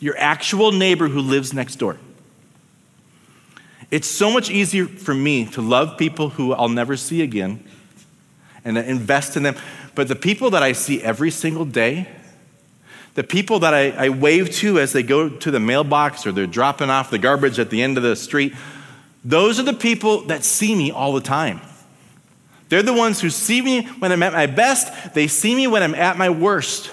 Your 0.00 0.16
actual 0.18 0.72
neighbor 0.72 1.08
who 1.08 1.20
lives 1.20 1.52
next 1.52 1.76
door. 1.76 1.98
It's 3.90 4.08
so 4.08 4.30
much 4.30 4.50
easier 4.50 4.86
for 4.86 5.14
me 5.14 5.46
to 5.46 5.60
love 5.60 5.98
people 5.98 6.30
who 6.30 6.52
I'll 6.52 6.68
never 6.68 6.96
see 6.96 7.22
again 7.22 7.64
and 8.64 8.78
invest 8.78 9.36
in 9.36 9.42
them. 9.42 9.56
But 9.94 10.08
the 10.08 10.16
people 10.16 10.50
that 10.50 10.62
I 10.62 10.72
see 10.72 11.02
every 11.02 11.30
single 11.30 11.64
day, 11.64 12.08
the 13.14 13.24
people 13.24 13.58
that 13.60 13.74
I, 13.74 13.90
I, 13.90 14.08
wave 14.08 14.50
to 14.56 14.78
as 14.78 14.92
they 14.92 15.02
go 15.02 15.28
to 15.28 15.50
the 15.50 15.60
mailbox 15.60 16.26
or 16.26 16.32
they're 16.32 16.46
dropping 16.46 16.90
off 16.90 17.10
the 17.10 17.18
garbage 17.18 17.58
at 17.58 17.70
the 17.70 17.82
end 17.82 17.96
of 17.96 18.02
the 18.02 18.14
street, 18.16 18.54
those 19.24 19.58
are 19.58 19.64
the 19.64 19.74
people 19.74 20.22
that 20.26 20.44
see 20.44 20.74
me 20.74 20.90
all 20.90 21.12
the 21.12 21.20
time. 21.20 21.60
They're 22.68 22.82
the 22.84 22.94
ones 22.94 23.20
who 23.20 23.30
see 23.30 23.60
me 23.60 23.82
when 23.84 24.12
I'm 24.12 24.22
at 24.22 24.32
my 24.32 24.46
best, 24.46 25.12
they 25.12 25.26
see 25.26 25.54
me 25.54 25.66
when 25.66 25.82
I'm 25.82 25.94
at 25.94 26.16
my 26.16 26.30
worst. 26.30 26.92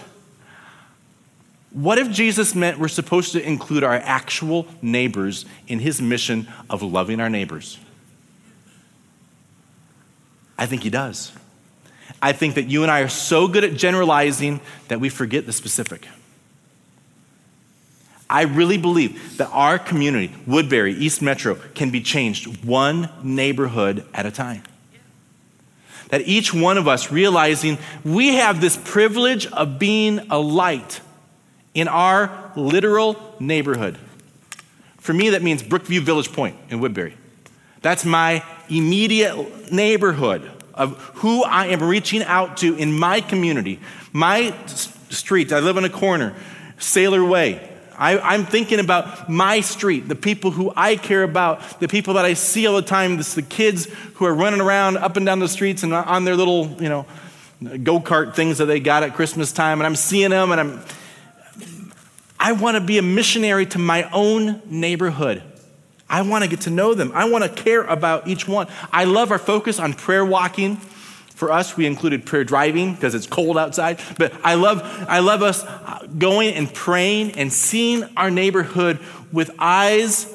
What 1.71 1.99
if 1.99 2.09
Jesus 2.09 2.55
meant 2.55 2.79
we're 2.79 2.87
supposed 2.87 3.33
to 3.33 3.47
include 3.47 3.83
our 3.83 3.93
actual 3.93 4.65
neighbors 4.81 5.45
in 5.67 5.77
his 5.77 6.01
mission 6.01 6.47
of 6.69 6.81
loving 6.81 7.19
our 7.19 7.29
neighbors? 7.29 7.77
I 10.57 10.65
think 10.65 10.81
he 10.81 10.89
does. 10.89 11.31
I 12.21 12.31
think 12.31 12.55
that 12.55 12.63
you 12.63 12.83
and 12.83 12.91
I 12.91 13.01
are 13.01 13.09
so 13.09 13.47
good 13.47 13.63
at 13.63 13.75
generalizing 13.75 14.59
that 14.87 14.99
we 14.99 15.09
forget 15.09 15.45
the 15.45 15.53
specific. 15.53 16.07
I 18.29 18.43
really 18.43 18.77
believe 18.77 19.37
that 19.37 19.49
our 19.51 19.79
community, 19.79 20.33
Woodbury, 20.45 20.93
East 20.93 21.21
Metro, 21.21 21.55
can 21.75 21.91
be 21.91 22.01
changed 22.01 22.65
one 22.65 23.09
neighborhood 23.23 24.05
at 24.13 24.25
a 24.25 24.31
time. 24.31 24.63
That 26.09 26.21
each 26.21 26.53
one 26.53 26.77
of 26.77 26.87
us 26.87 27.11
realizing 27.11 27.77
we 28.03 28.35
have 28.35 28.59
this 28.59 28.77
privilege 28.77 29.45
of 29.47 29.79
being 29.79 30.19
a 30.29 30.39
light 30.39 31.01
in 31.73 31.87
our 31.87 32.51
literal 32.55 33.35
neighborhood. 33.39 33.97
For 34.97 35.13
me, 35.13 35.29
that 35.29 35.41
means 35.41 35.63
Brookview 35.63 36.01
Village 36.01 36.33
Point 36.33 36.55
in 36.69 36.79
Woodbury. 36.79 37.15
That's 37.81 38.03
my 38.03 38.43
immediate 38.69 39.71
neighborhood 39.71 40.51
of 40.77 40.97
who 41.15 41.43
I 41.43 41.67
am 41.67 41.83
reaching 41.83 42.23
out 42.23 42.57
to 42.57 42.75
in 42.75 42.97
my 42.97 43.21
community. 43.21 43.79
My 44.13 44.55
street, 45.09 45.51
I 45.51 45.59
live 45.59 45.77
on 45.77 45.83
a 45.83 45.89
corner, 45.89 46.33
Sailor 46.77 47.23
Way. 47.23 47.69
I, 47.97 48.35
am 48.35 48.45
thinking 48.45 48.79
about 48.79 49.27
my 49.27 49.61
street, 49.61 50.07
the 50.07 50.15
people 50.15 50.51
who 50.51 50.71
I 50.75 50.97
care 50.97 51.23
about, 51.23 51.79
the 51.79 51.87
people 51.87 52.13
that 52.13 52.25
I 52.25 52.35
see 52.35 52.67
all 52.67 52.75
the 52.75 52.83
time, 52.83 53.17
this, 53.17 53.33
the 53.33 53.41
kids 53.41 53.87
who 54.15 54.25
are 54.25 54.33
running 54.35 54.61
around 54.61 54.97
up 54.97 55.17
and 55.17 55.25
down 55.25 55.39
the 55.39 55.47
streets 55.47 55.81
and 55.81 55.91
on 55.91 56.23
their 56.23 56.35
little, 56.35 56.67
you 56.79 56.89
know, 56.89 57.07
go 57.83 57.99
kart 57.99 58.35
things 58.35 58.59
that 58.59 58.65
they 58.65 58.79
got 58.79 59.01
at 59.01 59.15
Christmas 59.15 59.51
time. 59.51 59.79
And 59.79 59.87
I'm 59.87 59.95
seeing 59.95 60.29
them 60.29 60.51
and 60.51 60.61
I'm, 60.61 60.81
I 62.39 62.51
want 62.51 62.77
to 62.77 62.81
be 62.81 62.99
a 62.99 63.01
missionary 63.01 63.65
to 63.67 63.79
my 63.79 64.07
own 64.11 64.61
neighborhood. 64.67 65.41
I 66.09 66.21
want 66.21 66.43
to 66.43 66.49
get 66.49 66.61
to 66.61 66.69
know 66.69 66.93
them. 66.93 67.11
I 67.13 67.29
want 67.29 67.43
to 67.43 67.49
care 67.49 67.83
about 67.83 68.27
each 68.27 68.47
one. 68.47 68.67
I 68.91 69.03
love 69.03 69.31
our 69.31 69.39
focus 69.39 69.79
on 69.79 69.93
prayer 69.93 70.25
walking. 70.25 70.77
For 70.77 71.51
us, 71.51 71.77
we 71.77 71.85
included 71.85 72.25
prayer 72.25 72.43
driving 72.43 72.95
because 72.95 73.13
it's 73.13 73.27
cold 73.27 73.57
outside. 73.57 73.99
But 74.17 74.33
I 74.43 74.55
love, 74.55 74.81
I 75.07 75.19
love 75.19 75.43
us 75.43 75.63
uh, 75.63 76.07
going 76.17 76.53
and 76.55 76.73
praying 76.73 77.31
and 77.31 77.53
seeing 77.53 78.05
our 78.17 78.31
neighborhood 78.31 78.99
with 79.31 79.51
eyes 79.59 80.33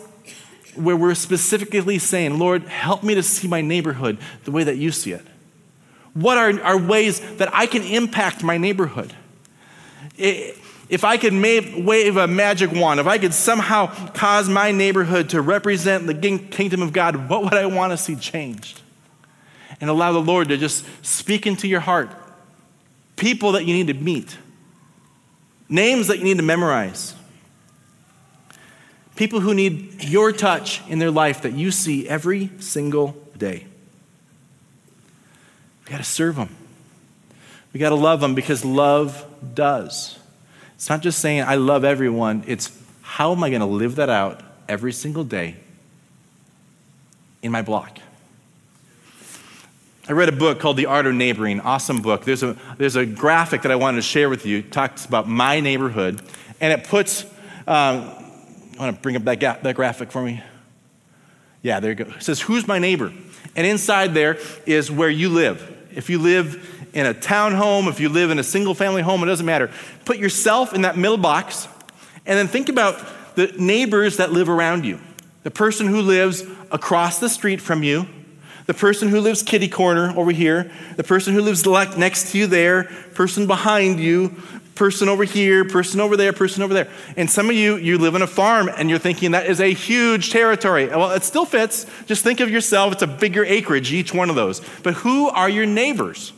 where 0.74 0.96
we're 0.96 1.14
specifically 1.14 1.98
saying, 1.98 2.38
Lord, 2.38 2.62
help 2.64 3.02
me 3.02 3.14
to 3.16 3.22
see 3.22 3.48
my 3.48 3.62
neighborhood 3.62 4.18
the 4.44 4.52
way 4.52 4.64
that 4.64 4.76
you 4.76 4.92
see 4.92 5.12
it. 5.12 5.26
What 6.14 6.38
are, 6.38 6.62
are 6.62 6.78
ways 6.78 7.20
that 7.38 7.52
I 7.52 7.66
can 7.66 7.82
impact 7.82 8.42
my 8.42 8.58
neighborhood? 8.58 9.12
It, 10.16 10.56
if 10.92 11.04
I 11.04 11.16
could 11.16 11.32
wave 11.32 12.18
a 12.18 12.26
magic 12.26 12.70
wand, 12.70 13.00
if 13.00 13.06
I 13.06 13.16
could 13.16 13.32
somehow 13.32 13.86
cause 14.08 14.46
my 14.46 14.72
neighborhood 14.72 15.30
to 15.30 15.40
represent 15.40 16.06
the 16.06 16.12
kingdom 16.12 16.82
of 16.82 16.92
God, 16.92 17.30
what 17.30 17.44
would 17.44 17.54
I 17.54 17.64
want 17.64 17.94
to 17.94 17.96
see 17.96 18.14
changed? 18.14 18.82
And 19.80 19.88
allow 19.88 20.12
the 20.12 20.20
Lord 20.20 20.48
to 20.48 20.58
just 20.58 20.84
speak 21.02 21.46
into 21.46 21.66
your 21.66 21.80
heart. 21.80 22.10
People 23.16 23.52
that 23.52 23.64
you 23.64 23.72
need 23.72 23.86
to 23.86 23.94
meet, 23.94 24.36
names 25.66 26.08
that 26.08 26.18
you 26.18 26.24
need 26.24 26.36
to 26.36 26.42
memorize, 26.42 27.14
people 29.16 29.40
who 29.40 29.54
need 29.54 30.04
your 30.04 30.30
touch 30.30 30.86
in 30.90 30.98
their 30.98 31.10
life 31.10 31.40
that 31.40 31.54
you 31.54 31.70
see 31.70 32.06
every 32.06 32.50
single 32.58 33.16
day. 33.38 33.66
We 35.86 35.90
got 35.92 35.98
to 35.98 36.04
serve 36.04 36.36
them. 36.36 36.54
We 37.72 37.80
got 37.80 37.88
to 37.88 37.94
love 37.94 38.20
them 38.20 38.34
because 38.34 38.62
love 38.62 39.24
does. 39.54 40.18
It's 40.82 40.90
not 40.90 41.00
just 41.00 41.20
saying, 41.20 41.42
I 41.42 41.54
love 41.54 41.84
everyone. 41.84 42.42
It's 42.48 42.76
how 43.02 43.30
am 43.30 43.44
I 43.44 43.50
going 43.50 43.60
to 43.60 43.66
live 43.66 43.94
that 43.94 44.08
out 44.08 44.40
every 44.68 44.92
single 44.92 45.22
day 45.22 45.54
in 47.40 47.52
my 47.52 47.62
block? 47.62 48.00
I 50.08 50.12
read 50.12 50.28
a 50.28 50.32
book 50.32 50.58
called 50.58 50.76
The 50.76 50.86
Art 50.86 51.06
of 51.06 51.14
Neighboring, 51.14 51.60
awesome 51.60 52.02
book. 52.02 52.24
There's 52.24 52.42
a, 52.42 52.56
there's 52.78 52.96
a 52.96 53.06
graphic 53.06 53.62
that 53.62 53.70
I 53.70 53.76
wanted 53.76 53.98
to 53.98 54.02
share 54.02 54.28
with 54.28 54.44
you. 54.44 54.58
It 54.58 54.72
talks 54.72 55.04
about 55.04 55.28
my 55.28 55.60
neighborhood, 55.60 56.20
and 56.60 56.72
it 56.72 56.88
puts, 56.88 57.22
um, 57.68 58.10
I 58.76 58.76
want 58.76 58.96
to 58.96 59.02
bring 59.02 59.14
up 59.14 59.22
that, 59.22 59.38
ga- 59.38 59.58
that 59.62 59.76
graphic 59.76 60.10
for 60.10 60.20
me. 60.20 60.42
Yeah, 61.62 61.78
there 61.78 61.92
you 61.92 61.94
go. 61.94 62.10
It 62.16 62.24
says, 62.24 62.40
Who's 62.40 62.66
my 62.66 62.80
neighbor? 62.80 63.12
And 63.54 63.64
inside 63.68 64.14
there 64.14 64.36
is 64.66 64.90
where 64.90 65.10
you 65.10 65.28
live. 65.28 65.64
If 65.94 66.10
you 66.10 66.18
live 66.18 66.81
in 66.92 67.06
a 67.06 67.14
townhome, 67.14 67.88
if 67.88 68.00
you 68.00 68.08
live 68.08 68.30
in 68.30 68.38
a 68.38 68.44
single 68.44 68.74
family 68.74 69.02
home, 69.02 69.22
it 69.22 69.26
doesn't 69.26 69.46
matter. 69.46 69.70
Put 70.04 70.18
yourself 70.18 70.74
in 70.74 70.82
that 70.82 70.96
middle 70.96 71.16
box 71.16 71.68
and 72.26 72.38
then 72.38 72.48
think 72.48 72.68
about 72.68 73.34
the 73.34 73.52
neighbors 73.58 74.18
that 74.18 74.32
live 74.32 74.48
around 74.48 74.84
you. 74.84 75.00
The 75.42 75.50
person 75.50 75.86
who 75.86 76.02
lives 76.02 76.44
across 76.70 77.18
the 77.18 77.28
street 77.28 77.60
from 77.60 77.82
you, 77.82 78.06
the 78.66 78.74
person 78.74 79.08
who 79.08 79.20
lives 79.20 79.42
kitty 79.42 79.68
corner 79.68 80.16
over 80.16 80.30
here, 80.30 80.70
the 80.96 81.02
person 81.02 81.34
who 81.34 81.40
lives 81.40 81.66
next 81.96 82.30
to 82.32 82.38
you 82.38 82.46
there, 82.46 82.84
person 83.14 83.46
behind 83.46 83.98
you, 83.98 84.36
person 84.74 85.08
over 85.08 85.24
here, 85.24 85.64
person 85.64 86.00
over 86.00 86.16
there, 86.16 86.32
person 86.32 86.62
over 86.62 86.72
there. 86.72 86.88
And 87.16 87.28
some 87.30 87.50
of 87.50 87.56
you, 87.56 87.76
you 87.76 87.98
live 87.98 88.14
on 88.14 88.22
a 88.22 88.26
farm 88.26 88.70
and 88.76 88.88
you're 88.88 88.98
thinking 88.98 89.32
that 89.32 89.46
is 89.46 89.60
a 89.60 89.72
huge 89.72 90.30
territory. 90.30 90.86
Well, 90.86 91.10
it 91.10 91.24
still 91.24 91.44
fits. 91.44 91.86
Just 92.06 92.22
think 92.22 92.40
of 92.40 92.50
yourself, 92.50 92.92
it's 92.92 93.02
a 93.02 93.06
bigger 93.06 93.44
acreage, 93.44 93.92
each 93.92 94.14
one 94.14 94.30
of 94.30 94.36
those. 94.36 94.60
But 94.82 94.94
who 94.94 95.28
are 95.28 95.48
your 95.48 95.66
neighbors? 95.66 96.32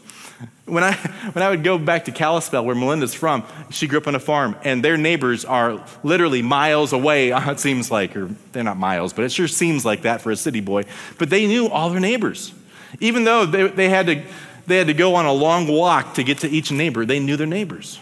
When 0.67 0.83
I, 0.83 0.95
when 1.33 1.43
I 1.43 1.51
would 1.51 1.63
go 1.63 1.77
back 1.77 2.07
to 2.07 2.13
Kalispell, 2.13 2.65
where 2.65 2.75
Melinda's 2.75 3.13
from, 3.13 3.45
she 3.71 3.87
grew 3.87 3.99
up 3.99 4.07
on 4.07 4.15
a 4.15 4.21
farm, 4.21 4.57
and 4.65 4.83
their 4.83 4.97
neighbors 4.97 5.45
are 5.45 5.85
literally 6.03 6.41
miles 6.41 6.93
away, 6.95 7.31
it 7.35 7.61
seems 7.61 7.91
like, 7.91 8.17
or 8.17 8.31
they're 8.53 8.65
not 8.65 8.79
miles, 8.79 9.13
but 9.13 9.25
it 9.25 9.33
sure 9.33 9.49
seems 9.49 9.85
like 9.85 10.03
that 10.03 10.23
for 10.23 10.31
a 10.31 10.37
city 10.37 10.61
boy. 10.61 10.85
But 11.19 11.29
they 11.29 11.47
knew 11.47 11.69
all 11.69 11.91
their 11.91 12.01
neighbors. 12.01 12.55
Even 13.01 13.25
though 13.25 13.45
they, 13.45 13.69
they, 13.69 13.89
had 13.89 14.07
to, 14.07 14.23
they 14.67 14.79
had 14.79 14.87
to 14.87 14.95
go 14.95 15.17
on 15.17 15.27
a 15.27 15.33
long 15.33 15.69
walk 15.69 16.15
to 16.15 16.25
get 16.25 16.39
to 16.39 16.49
each 16.49 16.73
neighbor, 16.73 17.05
they 17.05 17.21
knew 17.21 17.37
their 17.37 17.47
neighbors. 17.47 18.01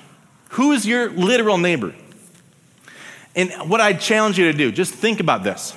Who 0.51 0.73
is 0.73 0.87
your 0.87 1.11
literal 1.11 1.59
neighbor? 1.59 1.95
And 3.35 3.51
what 3.69 3.81
I 3.81 3.95
challenge 3.95 4.39
you 4.39 4.53
to 4.53 4.57
do, 4.57 4.71
just 4.71 4.93
think 4.93 5.19
about 5.19 5.43
this. 5.43 5.75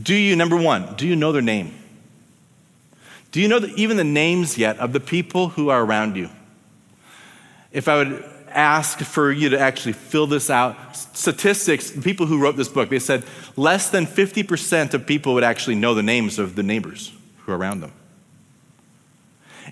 Do 0.00 0.14
you, 0.14 0.34
number 0.36 0.56
one, 0.56 0.94
do 0.96 1.06
you 1.06 1.14
know 1.14 1.32
their 1.32 1.42
name? 1.42 1.74
Do 3.32 3.40
you 3.40 3.48
know 3.48 3.60
even 3.76 3.96
the 3.96 4.04
names 4.04 4.56
yet 4.56 4.78
of 4.78 4.92
the 4.92 5.00
people 5.00 5.48
who 5.48 5.70
are 5.70 5.82
around 5.82 6.16
you? 6.16 6.28
If 7.72 7.88
I 7.88 7.96
would 7.96 8.24
ask 8.50 8.98
for 8.98 9.32
you 9.32 9.48
to 9.48 9.58
actually 9.58 9.94
fill 9.94 10.26
this 10.26 10.50
out, 10.50 10.76
statistics, 10.94 11.90
people 11.90 12.26
who 12.26 12.38
wrote 12.38 12.56
this 12.56 12.68
book, 12.68 12.90
they 12.90 12.98
said 12.98 13.24
less 13.56 13.88
than 13.88 14.06
50% 14.06 14.92
of 14.92 15.06
people 15.06 15.32
would 15.34 15.44
actually 15.44 15.76
know 15.76 15.94
the 15.94 16.02
names 16.02 16.38
of 16.38 16.54
the 16.54 16.62
neighbors 16.62 17.12
who 17.38 17.52
are 17.52 17.56
around 17.56 17.80
them. 17.80 17.92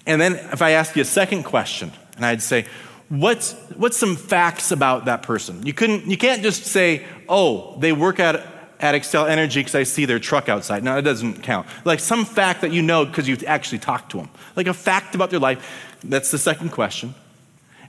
And 0.06 0.18
then 0.18 0.36
if 0.36 0.62
I 0.62 0.70
ask 0.70 0.96
you 0.96 1.02
a 1.02 1.06
second 1.06 1.42
question, 1.42 1.92
and 2.16 2.24
I'd 2.24 2.42
say, 2.42 2.64
what's, 3.10 3.52
what's 3.76 3.98
some 3.98 4.16
facts 4.16 4.70
about 4.70 5.04
that 5.04 5.22
person? 5.22 5.66
You, 5.66 5.74
couldn't, 5.74 6.06
you 6.06 6.16
can't 6.16 6.42
just 6.42 6.64
say, 6.64 7.04
oh, 7.28 7.78
they 7.78 7.92
work 7.92 8.18
at, 8.18 8.42
at 8.80 8.94
Xcel 8.94 9.28
Energy 9.28 9.60
because 9.60 9.74
I 9.74 9.82
see 9.82 10.06
their 10.06 10.18
truck 10.18 10.48
outside. 10.48 10.82
No, 10.82 10.96
it 10.96 11.02
doesn't 11.02 11.42
count. 11.42 11.66
Like 11.84 12.00
some 12.00 12.24
fact 12.24 12.62
that 12.62 12.72
you 12.72 12.82
know 12.82 13.04
because 13.04 13.28
you've 13.28 13.44
actually 13.44 13.78
talked 13.78 14.10
to 14.12 14.16
them. 14.16 14.30
Like 14.56 14.66
a 14.66 14.74
fact 14.74 15.14
about 15.14 15.30
their 15.30 15.38
life. 15.38 15.98
That's 16.02 16.30
the 16.30 16.38
second 16.38 16.70
question. 16.70 17.14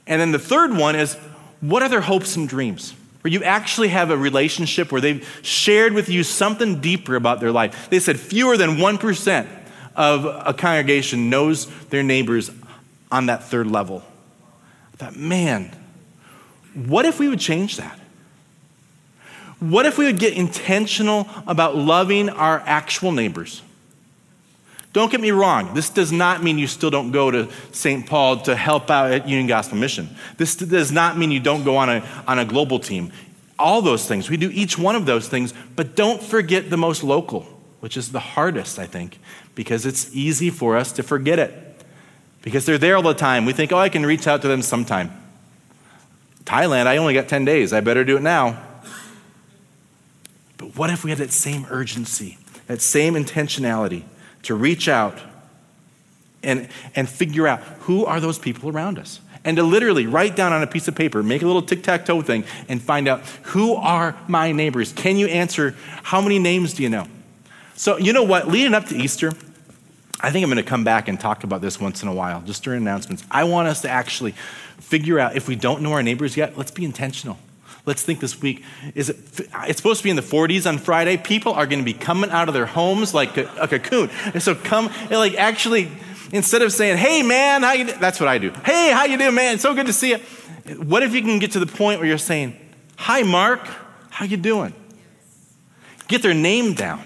And 0.05 0.19
then 0.19 0.31
the 0.31 0.39
third 0.39 0.75
one 0.75 0.95
is, 0.95 1.15
what 1.61 1.81
are 1.81 1.89
their 1.89 2.01
hopes 2.01 2.35
and 2.35 2.47
dreams? 2.47 2.93
Where 3.21 3.31
you 3.31 3.43
actually 3.43 3.89
have 3.89 4.09
a 4.09 4.17
relationship 4.17 4.91
where 4.91 4.99
they've 4.99 5.39
shared 5.43 5.93
with 5.93 6.09
you 6.09 6.23
something 6.23 6.81
deeper 6.81 7.15
about 7.15 7.39
their 7.39 7.51
life. 7.51 7.89
They 7.89 7.99
said 7.99 8.19
fewer 8.19 8.57
than 8.57 8.77
1% 8.77 9.47
of 9.95 10.25
a 10.25 10.53
congregation 10.53 11.29
knows 11.29 11.67
their 11.89 12.03
neighbors 12.03 12.51
on 13.11 13.27
that 13.27 13.43
third 13.43 13.67
level. 13.67 14.03
I 14.93 14.97
thought, 14.97 15.15
man, 15.15 15.71
what 16.73 17.05
if 17.05 17.19
we 17.19 17.29
would 17.29 17.39
change 17.39 17.77
that? 17.77 17.99
What 19.61 19.85
if 19.85 19.99
we 19.99 20.05
would 20.05 20.17
get 20.17 20.33
intentional 20.33 21.29
about 21.45 21.77
loving 21.77 22.29
our 22.29 22.63
actual 22.65 23.11
neighbors? 23.11 23.61
Don't 24.91 25.11
get 25.11 25.21
me 25.21 25.29
wrong, 25.29 25.75
this 25.75 25.89
does 25.89 26.11
not 26.11 26.43
mean 26.43 26.57
you 26.57 26.65
still 26.65 26.89
don't 26.89 27.11
go 27.11 27.29
to 27.29 27.47
St. 27.71 28.05
Paul 28.05 28.41
to 28.41 28.55
help 28.55 28.89
out 28.89 29.11
at 29.11 29.29
Union 29.29 29.47
Gospel 29.47 29.77
Mission. 29.77 30.09
This 30.37 30.55
does 30.55 30.91
not 30.91 31.15
mean 31.15 31.29
you 31.29 31.39
don't 31.39 31.63
go 31.63 31.77
on 31.77 31.89
a, 31.89 32.23
on 32.27 32.39
a 32.39 32.45
global 32.45 32.79
team. 32.79 33.11
All 33.59 33.83
those 33.83 34.07
things, 34.07 34.31
we 34.31 34.35
do 34.35 34.49
each 34.49 34.79
one 34.79 34.95
of 34.95 35.05
those 35.05 35.29
things, 35.29 35.53
but 35.75 35.95
don't 35.95 36.21
forget 36.23 36.71
the 36.71 36.75
most 36.75 37.03
local, 37.03 37.43
which 37.81 37.95
is 37.95 38.11
the 38.11 38.19
hardest, 38.19 38.79
I 38.79 38.87
think, 38.87 39.19
because 39.53 39.85
it's 39.85 40.13
easy 40.13 40.49
for 40.49 40.75
us 40.75 40.91
to 40.93 41.03
forget 41.03 41.37
it. 41.37 41.53
Because 42.41 42.65
they're 42.65 42.79
there 42.79 42.95
all 42.95 43.03
the 43.03 43.13
time. 43.13 43.45
We 43.45 43.53
think, 43.53 43.71
oh, 43.71 43.77
I 43.77 43.89
can 43.89 44.03
reach 44.03 44.25
out 44.25 44.41
to 44.41 44.47
them 44.47 44.63
sometime. 44.63 45.11
Thailand, 46.45 46.87
I 46.87 46.97
only 46.97 47.13
got 47.13 47.27
10 47.29 47.45
days. 47.45 47.71
I 47.71 47.81
better 47.81 48.03
do 48.03 48.17
it 48.17 48.23
now. 48.23 48.70
But 50.61 50.77
what 50.77 50.91
if 50.91 51.03
we 51.03 51.09
had 51.09 51.17
that 51.17 51.31
same 51.31 51.65
urgency, 51.71 52.37
that 52.67 52.81
same 52.81 53.15
intentionality 53.15 54.03
to 54.43 54.53
reach 54.53 54.87
out 54.87 55.19
and, 56.43 56.69
and 56.95 57.09
figure 57.09 57.47
out 57.47 57.61
who 57.81 58.05
are 58.05 58.19
those 58.19 58.37
people 58.37 58.69
around 58.69 58.99
us? 58.99 59.19
And 59.43 59.57
to 59.57 59.63
literally 59.63 60.05
write 60.05 60.35
down 60.35 60.53
on 60.53 60.61
a 60.61 60.67
piece 60.67 60.87
of 60.87 60.93
paper, 60.93 61.23
make 61.23 61.41
a 61.41 61.47
little 61.47 61.63
tic 61.63 61.81
tac 61.81 62.05
toe 62.05 62.21
thing, 62.21 62.43
and 62.69 62.79
find 62.79 63.07
out 63.07 63.21
who 63.41 63.73
are 63.73 64.15
my 64.27 64.51
neighbors. 64.51 64.93
Can 64.93 65.17
you 65.17 65.25
answer 65.25 65.75
how 66.03 66.21
many 66.21 66.37
names 66.37 66.75
do 66.75 66.83
you 66.83 66.89
know? 66.89 67.07
So, 67.73 67.97
you 67.97 68.13
know 68.13 68.21
what? 68.21 68.47
Leading 68.47 68.75
up 68.75 68.85
to 68.85 68.95
Easter, 68.95 69.33
I 70.19 70.29
think 70.29 70.43
I'm 70.43 70.51
going 70.51 70.63
to 70.63 70.69
come 70.69 70.83
back 70.83 71.07
and 71.07 71.19
talk 71.19 71.43
about 71.43 71.61
this 71.61 71.79
once 71.79 72.03
in 72.03 72.07
a 72.07 72.13
while, 72.13 72.41
just 72.41 72.63
during 72.63 72.81
announcements. 72.81 73.23
I 73.31 73.45
want 73.45 73.67
us 73.67 73.81
to 73.81 73.89
actually 73.89 74.33
figure 74.77 75.17
out 75.17 75.35
if 75.35 75.47
we 75.47 75.55
don't 75.55 75.81
know 75.81 75.93
our 75.93 76.03
neighbors 76.03 76.37
yet, 76.37 76.55
let's 76.55 76.69
be 76.69 76.85
intentional. 76.85 77.39
Let's 77.85 78.03
think 78.03 78.19
this 78.19 78.39
week. 78.41 78.63
Is 78.93 79.09
it, 79.09 79.17
it's 79.67 79.77
supposed 79.77 79.99
to 79.99 80.03
be 80.03 80.11
in 80.11 80.15
the 80.15 80.21
40s 80.21 80.67
on 80.67 80.77
Friday. 80.77 81.17
People 81.17 81.53
are 81.53 81.65
going 81.65 81.79
to 81.79 81.85
be 81.85 81.93
coming 81.93 82.29
out 82.29 82.47
of 82.47 82.53
their 82.53 82.67
homes 82.67 83.13
like 83.13 83.37
a, 83.37 83.51
a 83.59 83.67
cocoon. 83.67 84.09
And 84.33 84.41
so 84.41 84.53
come, 84.53 84.91
like 85.09 85.35
actually, 85.35 85.91
instead 86.31 86.61
of 86.61 86.71
saying, 86.71 86.97
"Hey 86.97 87.23
man, 87.23 87.63
how 87.63 87.73
you?" 87.73 87.85
That's 87.85 88.19
what 88.19 88.29
I 88.29 88.37
do. 88.37 88.51
Hey, 88.63 88.91
how 88.91 89.05
you 89.05 89.17
doing, 89.17 89.33
man? 89.33 89.57
So 89.57 89.73
good 89.73 89.87
to 89.87 89.93
see 89.93 90.11
you. 90.11 90.17
What 90.75 91.01
if 91.01 91.15
you 91.15 91.21
can 91.21 91.39
get 91.39 91.53
to 91.53 91.59
the 91.59 91.65
point 91.65 91.99
where 91.99 92.07
you're 92.07 92.19
saying, 92.19 92.55
"Hi, 92.97 93.23
Mark, 93.23 93.67
how 94.09 94.25
you 94.25 94.37
doing?" 94.37 94.73
Get 96.07 96.21
their 96.21 96.33
name 96.33 96.73
down. 96.73 97.01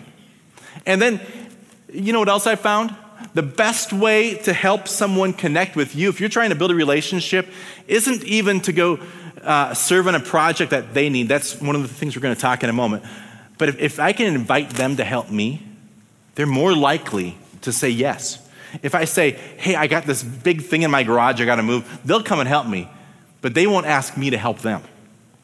And 0.85 1.01
then, 1.01 1.21
you 1.91 2.11
know 2.11 2.19
what 2.19 2.29
else 2.29 2.47
I 2.47 2.55
found? 2.55 2.95
The 3.33 3.43
best 3.43 3.93
way 3.93 4.35
to 4.39 4.51
help 4.53 4.88
someone 4.88 5.31
connect 5.31 5.75
with 5.75 5.95
you, 5.95 6.09
if 6.09 6.19
you're 6.19 6.29
trying 6.29 6.49
to 6.49 6.55
build 6.55 6.71
a 6.71 6.75
relationship, 6.75 7.47
isn't 7.88 8.23
even 8.23 8.61
to 8.61 8.73
go 8.73 8.99
uh, 9.45 9.73
serve 9.73 10.08
on 10.08 10.15
a 10.15 10.19
project 10.19 10.71
that 10.71 10.93
they 10.93 11.10
need. 11.10 11.27
That's 11.27 11.60
one 11.62 11.75
of 11.75 11.81
the 11.81 11.88
things 11.88 12.15
we're 12.15 12.21
going 12.21 12.36
to 12.36 12.41
talk 12.41 12.63
in 12.63 12.69
a 12.69 12.73
moment. 12.73 13.03
But 13.58 13.69
if, 13.69 13.79
if 13.79 13.99
I 13.99 14.12
can 14.12 14.34
invite 14.34 14.71
them 14.71 14.97
to 14.97 15.03
help 15.03 15.29
me, 15.29 15.65
they're 16.36 16.45
more 16.45 16.73
likely 16.73 17.38
to 17.62 17.71
say 17.71 17.89
yes. 17.89 18.41
If 18.84 18.93
I 18.93 19.05
say, 19.05 19.31
hey, 19.31 19.75
I 19.75 19.88
got 19.88 20.03
this 20.03 20.21
big 20.21 20.62
thing 20.62 20.81
in 20.81 20.91
my 20.91 21.03
garage, 21.03 21.39
I 21.39 21.45
got 21.45 21.55
to 21.55 21.63
move, 21.63 22.01
they'll 22.03 22.23
come 22.23 22.39
and 22.39 22.49
help 22.49 22.67
me, 22.67 22.89
but 23.41 23.53
they 23.53 23.67
won't 23.67 23.86
ask 23.86 24.17
me 24.17 24.31
to 24.31 24.38
help 24.38 24.60
them. 24.60 24.81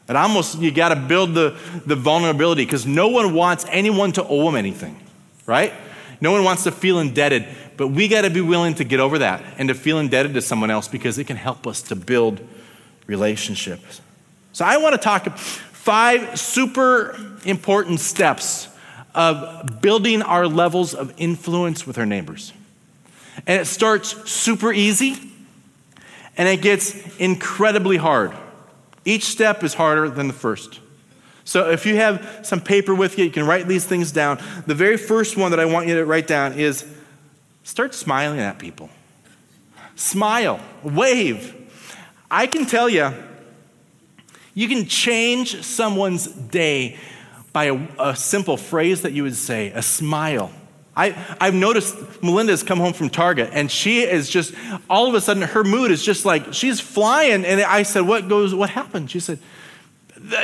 And 0.10 0.18
almost, 0.18 0.60
you 0.60 0.72
got 0.72 0.90
to 0.90 0.98
build 0.98 1.34
the, 1.34 1.58
the 1.86 1.96
vulnerability 1.96 2.66
because 2.66 2.86
no 2.86 3.08
one 3.08 3.34
wants 3.34 3.66
anyone 3.70 4.12
to 4.14 4.28
owe 4.28 4.46
them 4.46 4.56
anything 4.56 5.00
right? 5.46 5.74
No 6.22 6.32
one 6.32 6.44
wants 6.44 6.64
to 6.64 6.72
feel 6.72 7.00
indebted, 7.00 7.46
but 7.78 7.88
we 7.88 8.08
got 8.08 8.22
to 8.22 8.30
be 8.30 8.42
willing 8.42 8.76
to 8.76 8.84
get 8.84 9.00
over 9.00 9.20
that 9.20 9.44
and 9.58 9.70
to 9.70 9.76
feel 9.76 10.00
indebted 10.00 10.34
to 10.36 10.42
someone 10.42 10.72
else 10.72 10.88
because 10.88 11.18
it 11.18 11.28
can 11.28 11.38
help 11.38 11.68
us 11.68 11.82
to 11.84 11.96
build 11.96 12.40
relationships. 13.08 14.02
So 14.54 14.66
I 14.66 14.78
want 14.78 14.94
to 14.94 14.98
talk 14.98 15.38
five 15.38 16.40
super 16.40 17.18
important 17.46 18.00
steps 18.00 18.68
of 19.14 19.82
building 19.82 20.22
our 20.22 20.48
levels 20.48 20.94
of 20.94 21.14
influence 21.18 21.86
with 21.86 21.98
our 21.98 22.06
neighbors. 22.06 22.54
And 23.48 23.62
it 23.62 23.66
starts 23.66 24.30
super 24.30 24.72
easy 24.72 25.18
and 26.38 26.48
it 26.48 26.62
gets 26.62 26.96
incredibly 27.18 27.98
hard. 27.98 28.34
Each 29.04 29.26
step 29.26 29.64
is 29.64 29.74
harder 29.74 30.10
than 30.10 30.28
the 30.28 30.34
first. 30.34 30.80
So 31.44 31.70
if 31.70 31.86
you 31.86 31.96
have 31.96 32.42
some 32.44 32.62
paper 32.62 32.94
with 32.94 33.18
you, 33.18 33.26
you 33.26 33.32
can 33.32 33.46
write 33.46 33.68
these 33.68 33.86
things 33.86 34.12
down. 34.12 34.42
The 34.68 34.76
very 34.76 34.98
first 34.98 35.38
one 35.38 35.52
that 35.52 35.60
I 35.60 35.66
want 35.66 35.88
you 35.88 35.96
to 35.96 36.06
write 36.06 36.28
down 36.28 36.54
is 36.54 36.86
start 37.64 37.94
smiling 37.94 38.40
at 38.40 38.60
people. 38.60 38.90
Smile, 39.96 40.60
wave. 40.84 41.56
I 42.32 42.48
can 42.48 42.66
tell 42.66 42.88
you, 42.88 43.14
you 44.54 44.70
can 44.70 44.88
change 44.88 45.64
someone's 45.64 46.28
day 46.28 46.98
by 47.52 47.66
a, 47.66 47.88
a 48.00 48.16
simple 48.16 48.56
phrase 48.56 49.02
that 49.02 49.12
you 49.12 49.24
would 49.24 49.36
say, 49.36 49.72
a 49.72 49.82
smile. 49.82 50.52
I, 50.96 51.10
have 51.10 51.54
noticed 51.54 51.96
Melinda's 52.24 52.64
come 52.64 52.80
home 52.80 52.94
from 52.94 53.10
Target 53.10 53.50
and 53.54 53.70
she 53.70 54.02
is 54.02 54.30
just, 54.30 54.54
all 54.90 55.08
of 55.08 55.14
a 55.14 55.22
sudden, 55.22 55.44
her 55.44 55.64
mood 55.64 55.92
is 55.92 56.04
just 56.04 56.26
like, 56.26 56.54
she's 56.54 56.80
flying. 56.80 57.46
And 57.46 57.62
I 57.62 57.84
said, 57.84 58.02
What 58.02 58.30
goes, 58.30 58.56
what 58.56 58.70
happened? 58.70 59.12
She 59.12 59.20
said, 59.20 59.40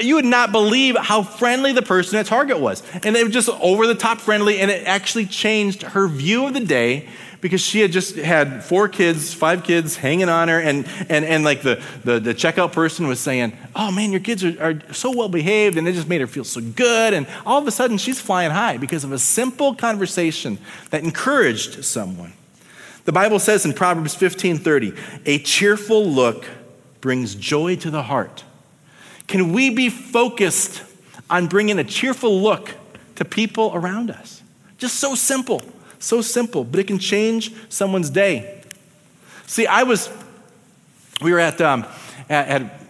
you 0.02 0.16
would 0.16 0.26
not 0.26 0.52
believe 0.52 0.98
how 0.98 1.22
friendly 1.22 1.72
the 1.72 1.82
person 1.82 2.18
at 2.18 2.26
Target 2.26 2.60
was. 2.60 2.82
And 3.04 3.16
they 3.16 3.24
were 3.24 3.30
just 3.30 3.50
over 3.50 3.86
the 3.86 3.96
top 3.96 4.20
friendly, 4.20 4.60
and 4.60 4.72
it 4.72 4.88
actually 4.88 5.28
changed 5.28 5.84
her 5.84 6.08
view 6.08 6.48
of 6.48 6.54
the 6.54 6.62
day 6.62 7.10
because 7.42 7.62
she 7.62 7.82
had 7.82 7.92
just 7.92 8.16
had 8.16 8.64
four 8.64 8.88
kids, 8.88 9.34
five 9.34 9.64
kids 9.64 9.96
hanging 9.96 10.30
on 10.30 10.48
her, 10.48 10.60
and, 10.60 10.88
and, 11.10 11.24
and 11.26 11.44
like 11.44 11.62
the, 11.62 11.82
the, 12.04 12.20
the 12.20 12.34
checkout 12.34 12.72
person 12.72 13.08
was 13.08 13.20
saying, 13.20 13.58
Oh 13.76 13.92
man, 13.92 14.12
your 14.12 14.22
kids 14.22 14.44
are, 14.44 14.62
are 14.62 14.94
so 14.94 15.12
well 15.12 15.30
behaved, 15.30 15.78
and 15.78 15.88
it 15.88 15.94
just 15.94 16.08
made 16.08 16.22
her 16.22 16.28
feel 16.28 16.44
so 16.44 16.62
good. 16.62 17.14
And 17.14 17.28
all 17.46 17.60
of 17.60 17.68
a 17.68 17.72
sudden, 17.72 17.98
she's 17.98 18.20
flying 18.20 18.52
high 18.52 18.78
because 18.78 19.04
of 19.04 19.12
a 19.12 19.20
simple 19.20 19.76
conversation 19.76 20.58
that 20.90 21.04
encouraged 21.04 21.86
someone. 21.86 22.34
The 23.06 23.14
Bible 23.14 23.40
says 23.40 23.66
in 23.66 23.74
Proverbs 23.74 24.16
15 24.16 24.58
30, 24.58 24.94
a 25.26 25.40
cheerful 25.40 26.06
look 26.06 26.46
brings 27.00 27.36
joy 27.36 27.76
to 27.78 27.92
the 27.92 28.04
heart 28.04 28.44
can 29.28 29.52
we 29.52 29.70
be 29.70 29.90
focused 29.90 30.84
on 31.30 31.48
bringing 31.48 31.78
a 31.78 31.84
cheerful 31.84 32.42
look 32.42 32.74
to 33.16 33.26
people 33.26 33.72
around 33.76 34.10
us? 34.10 34.42
Just 34.78 34.96
so 34.96 35.16
simple, 35.16 35.62
so 36.00 36.22
simple, 36.22 36.64
but 36.64 36.80
it 36.80 36.88
can 36.88 37.00
change 37.00 37.54
someone's 37.70 38.10
day. 38.10 38.62
See, 39.48 39.66
I 39.66 39.84
was, 39.84 40.10
we 41.22 41.32
were 41.32 41.40
at, 41.40 41.60
um, 41.62 41.86
at, 42.30 42.48
at 42.48 42.82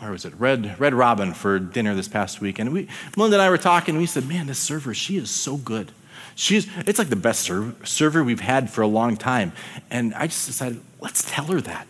where 0.00 0.12
was 0.12 0.24
it? 0.24 0.34
Red, 0.38 0.78
Red 0.78 0.94
Robin 0.94 1.34
for 1.34 1.58
dinner 1.58 1.94
this 1.94 2.08
past 2.08 2.40
week. 2.40 2.58
And 2.58 2.72
we, 2.72 2.88
Melinda 3.16 3.36
and 3.36 3.42
I 3.42 3.50
were 3.50 3.58
talking. 3.58 3.94
And 3.94 4.00
we 4.00 4.06
said, 4.06 4.28
man, 4.28 4.46
this 4.46 4.58
server, 4.58 4.94
she 4.94 5.16
is 5.16 5.30
so 5.30 5.56
good. 5.56 5.92
She's, 6.36 6.68
it's 6.86 6.98
like 6.98 7.08
the 7.08 7.16
best 7.16 7.42
server, 7.42 7.74
server 7.86 8.22
we've 8.22 8.40
had 8.40 8.70
for 8.70 8.82
a 8.82 8.86
long 8.86 9.16
time. 9.16 9.52
And 9.90 10.14
I 10.14 10.26
just 10.26 10.46
decided, 10.46 10.80
let's 11.00 11.24
tell 11.30 11.46
her 11.46 11.60
that. 11.62 11.86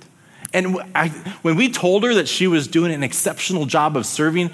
And 0.52 0.78
I, 0.94 1.08
when 1.42 1.56
we 1.56 1.70
told 1.70 2.04
her 2.04 2.14
that 2.14 2.28
she 2.28 2.46
was 2.46 2.68
doing 2.68 2.92
an 2.92 3.02
exceptional 3.02 3.66
job 3.66 3.96
of 3.96 4.06
serving, 4.06 4.50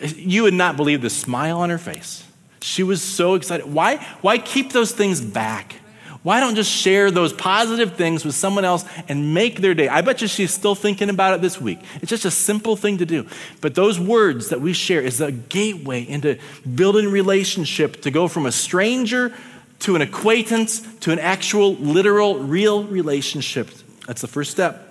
you 0.00 0.44
would 0.44 0.54
not 0.54 0.76
believe 0.76 1.02
the 1.02 1.10
smile 1.10 1.58
on 1.58 1.70
her 1.70 1.78
face. 1.78 2.25
She 2.66 2.82
was 2.82 3.00
so 3.00 3.34
excited. 3.34 3.64
Why, 3.64 3.98
why 4.22 4.38
keep 4.38 4.72
those 4.72 4.90
things 4.90 5.20
back? 5.20 5.76
Why 6.24 6.40
don't 6.40 6.56
just 6.56 6.68
share 6.68 7.12
those 7.12 7.32
positive 7.32 7.94
things 7.94 8.24
with 8.24 8.34
someone 8.34 8.64
else 8.64 8.84
and 9.06 9.32
make 9.32 9.60
their 9.60 9.72
day? 9.72 9.86
I 9.86 10.00
bet 10.00 10.20
you 10.20 10.26
she's 10.26 10.52
still 10.52 10.74
thinking 10.74 11.08
about 11.08 11.34
it 11.34 11.40
this 11.40 11.60
week. 11.60 11.78
It's 12.02 12.10
just 12.10 12.24
a 12.24 12.30
simple 12.32 12.74
thing 12.74 12.98
to 12.98 13.06
do. 13.06 13.28
But 13.60 13.76
those 13.76 14.00
words 14.00 14.48
that 14.48 14.60
we 14.60 14.72
share 14.72 15.00
is 15.00 15.20
a 15.20 15.30
gateway 15.30 16.02
into 16.02 16.40
building 16.74 17.08
relationship 17.08 18.02
to 18.02 18.10
go 18.10 18.26
from 18.26 18.46
a 18.46 18.52
stranger 18.52 19.32
to 19.80 19.94
an 19.94 20.02
acquaintance 20.02 20.80
to 21.02 21.12
an 21.12 21.20
actual, 21.20 21.76
literal, 21.76 22.40
real 22.40 22.82
relationship. 22.82 23.70
That's 24.08 24.22
the 24.22 24.26
first 24.26 24.50
step. 24.50 24.82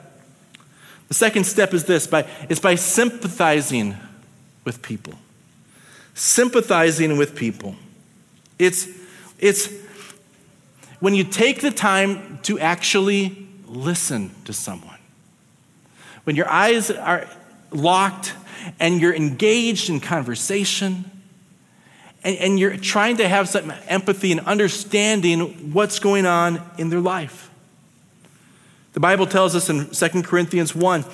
The 1.09 1.13
second 1.13 1.43
step 1.43 1.73
is 1.73 1.83
this 1.83 2.07
by, 2.07 2.25
is 2.47 2.61
by 2.61 2.75
sympathizing 2.75 3.97
with 4.63 4.81
people. 4.81 5.15
Sympathizing 6.15 7.17
with 7.17 7.35
people. 7.35 7.75
It's, 8.57 8.87
it's 9.37 9.69
when 11.01 11.13
you 11.13 11.25
take 11.25 11.59
the 11.61 11.71
time 11.71 12.39
to 12.43 12.57
actually 12.57 13.47
listen 13.67 14.31
to 14.45 14.53
someone, 14.53 14.97
when 16.23 16.35
your 16.35 16.49
eyes 16.49 16.89
are 16.89 17.27
locked 17.71 18.33
and 18.79 19.01
you're 19.01 19.13
engaged 19.13 19.89
in 19.89 19.99
conversation, 19.99 21.11
and, 22.23 22.57
you're 22.57 22.75
trying 22.77 23.17
to 23.17 23.27
have 23.27 23.47
some 23.47 23.71
empathy 23.87 24.31
and 24.31 24.41
understanding 24.41 25.73
what's 25.73 25.99
going 25.99 26.25
on 26.25 26.59
in 26.79 26.89
their 26.89 26.99
life. 26.99 27.51
The 28.93 28.99
Bible 28.99 29.27
tells 29.27 29.53
us 29.53 29.69
in 29.69 29.89
2 29.91 30.23
Corinthians 30.23 30.73
1 30.73 31.05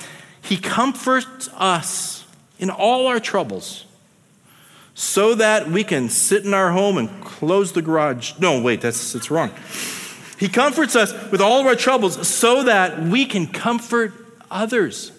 He 0.41 0.55
comforts 0.55 1.49
us 1.55 2.25
in 2.59 2.69
all 2.69 3.07
our 3.07 3.19
troubles 3.19 3.85
so 4.93 5.35
that 5.35 5.69
we 5.69 5.83
can 5.83 6.09
sit 6.09 6.45
in 6.45 6.53
our 6.53 6.71
home 6.71 6.97
and 6.97 7.09
close 7.23 7.71
the 7.71 7.81
garage. 7.81 8.33
No, 8.39 8.61
wait, 8.61 8.81
that's, 8.81 9.13
that's 9.13 9.31
wrong. 9.31 9.51
He 10.37 10.49
comforts 10.49 10.95
us 10.95 11.13
with 11.31 11.39
all 11.39 11.59
of 11.59 11.67
our 11.67 11.75
troubles 11.75 12.27
so 12.27 12.63
that 12.63 13.01
we 13.03 13.25
can 13.25 13.47
comfort 13.47 14.13
others. 14.49 15.11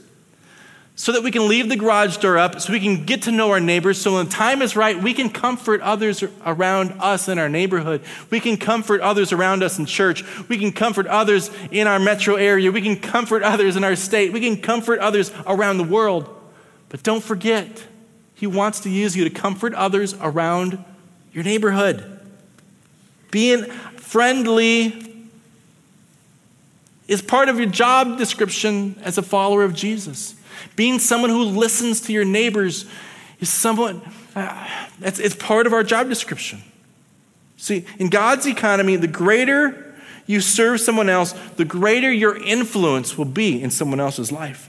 So 0.95 1.13
that 1.13 1.23
we 1.23 1.31
can 1.31 1.49
leave 1.49 1.69
the 1.69 1.77
garage 1.77 2.19
door 2.19 2.37
up, 2.37 2.61
so 2.61 2.73
we 2.73 2.79
can 2.79 3.07
get 3.07 3.23
to 3.23 3.33
know 3.33 3.51
our 3.51 3.61
neighbors, 3.61 4.01
so 4.01 4.15
when 4.15 4.27
the 4.27 4.31
time 4.31 4.61
is 4.61 4.77
right, 4.77 5.01
we 5.01 5.15
can 5.15 5.31
comfort 5.31 5.81
others 5.81 6.23
around 6.45 6.95
us 7.01 7.29
in 7.29 7.39
our 7.39 7.49
neighborhood. 7.49 8.03
We 8.31 8.41
can 8.41 8.59
comfort 8.59 9.01
others 9.01 9.33
around 9.33 9.63
us 9.63 9.79
in 9.79 9.87
church. 9.87 10.23
We 10.49 10.59
can 10.59 10.71
comfort 10.71 11.07
others 11.07 11.51
in 11.71 11.87
our 11.87 11.99
metro 11.99 12.35
area. 12.35 12.71
We 12.71 12.83
can 12.83 12.97
comfort 12.97 13.43
others 13.43 13.75
in 13.75 13.85
our 13.85 13.97
state. 13.97 14.33
We 14.33 14.41
can 14.41 14.61
comfort 14.61 15.01
others 15.01 15.33
around 15.47 15.79
the 15.79 15.85
world. 15.85 16.29
But 16.91 17.03
don't 17.03 17.25
forget, 17.25 17.85
he 18.43 18.49
wants 18.49 18.81
to 18.81 18.91
use 18.91 19.17
you 19.17 19.23
to 19.23 19.31
comfort 19.31 19.73
others 19.73 20.17
around 20.21 20.85
your 21.33 21.45
neighborhood. 21.45 22.19
Being 23.31 23.67
friendly 23.99 25.29
is 27.07 27.23
part 27.23 27.49
of 27.49 27.59
your 27.59 27.69
job 27.69 28.19
description 28.19 28.97
as 29.05 29.17
a 29.17 29.23
follower 29.23 29.63
of 29.63 29.77
Jesus. 29.77 30.35
Being 30.75 30.99
someone 30.99 31.31
who 31.31 31.45
listens 31.45 32.01
to 32.01 32.13
your 32.13 32.25
neighbors 32.25 32.85
is 33.39 33.49
someone, 33.49 34.03
uh, 34.35 34.69
it's, 35.03 35.21
it's 35.21 35.37
part 35.37 35.69
of 35.69 35.73
our 35.73 35.85
job 35.85 36.09
description. 36.09 36.63
See, 37.59 37.87
in 38.01 38.09
God's 38.09 38.49
economy, 38.49 38.97
the 38.97 39.07
greater 39.07 39.95
you 40.27 40.41
serve 40.41 40.81
someone 40.81 41.09
else, 41.09 41.31
the 41.55 41.65
greater 41.65 42.11
your 42.11 42.37
influence 42.43 43.17
will 43.17 43.25
be 43.25 43.63
in 43.63 43.71
someone 43.71 44.01
else's 44.01 44.33
life. 44.33 44.69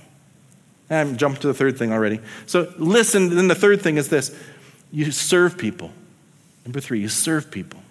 I'm 0.93 1.17
jumping 1.17 1.41
to 1.41 1.47
the 1.47 1.53
third 1.53 1.77
thing 1.77 1.91
already. 1.91 2.19
So 2.45 2.73
listen, 2.77 3.35
then 3.35 3.47
the 3.47 3.55
third 3.55 3.81
thing 3.81 3.97
is 3.97 4.09
this 4.09 4.35
you 4.91 5.11
serve 5.11 5.57
people. 5.57 5.91
Number 6.65 6.79
three, 6.79 6.99
you 6.99 7.09
serve 7.09 7.51
people. 7.51 7.81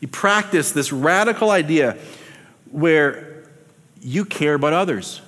You 0.00 0.08
practice 0.08 0.72
this 0.72 0.92
radical 0.92 1.50
idea 1.50 1.96
where 2.70 3.44
you 4.00 4.24
care 4.24 4.54
about 4.54 4.72
others. 4.72 5.20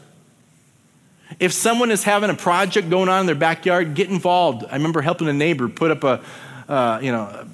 If 1.40 1.52
someone 1.52 1.90
is 1.90 2.04
having 2.04 2.30
a 2.30 2.34
project 2.34 2.90
going 2.90 3.08
on 3.08 3.20
in 3.20 3.26
their 3.26 3.34
backyard, 3.34 3.94
get 3.94 4.10
involved. 4.10 4.64
I 4.68 4.74
remember 4.74 5.00
helping 5.00 5.28
a 5.28 5.32
neighbor 5.32 5.68
put 5.68 5.90
up 5.90 6.04
a, 6.04 6.22
uh, 6.68 6.98
you 7.02 7.12
know, 7.12 7.46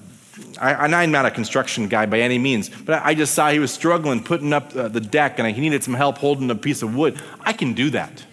I, 0.61 1.03
am 1.03 1.11
not 1.11 1.27
a 1.27 1.31
construction 1.31 1.89
guy 1.89 2.07
by 2.07 2.21
any 2.21 2.39
means, 2.39 2.69
but 2.69 3.03
I 3.05 3.15
just 3.15 3.35
saw 3.35 3.51
he 3.51 3.59
was 3.59 3.73
struggling 3.73 4.23
putting 4.23 4.53
up 4.53 4.75
uh, 4.75 4.89
the 4.89 5.01
deck 5.01 5.39
and 5.39 5.49
he 5.49 5.61
needed 5.61 5.85
some 5.85 5.95
help 5.95 6.19
holding 6.19 6.51
a 6.51 6.55
piece 6.55 6.83
of 6.83 6.95
wood. 6.95 7.21
I 7.41 7.53
can 7.53 7.73
do 7.73 7.91
that. 7.91 8.25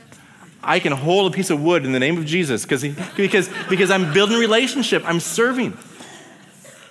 I 0.68 0.80
can 0.82 0.92
hold 0.92 1.34
a 1.34 1.36
piece 1.36 1.50
of 1.50 1.64
wood 1.64 1.86
in 1.86 1.94
the 1.94 2.00
name 2.00 2.18
of 2.18 2.26
Jesus 2.26 2.64
because, 2.64 2.84
because, 3.16 3.50
because 3.70 3.90
I'm 3.90 4.14
building 4.14 4.38
relationship. 4.38 5.02
I'm 5.06 5.22
serving. 5.22 5.78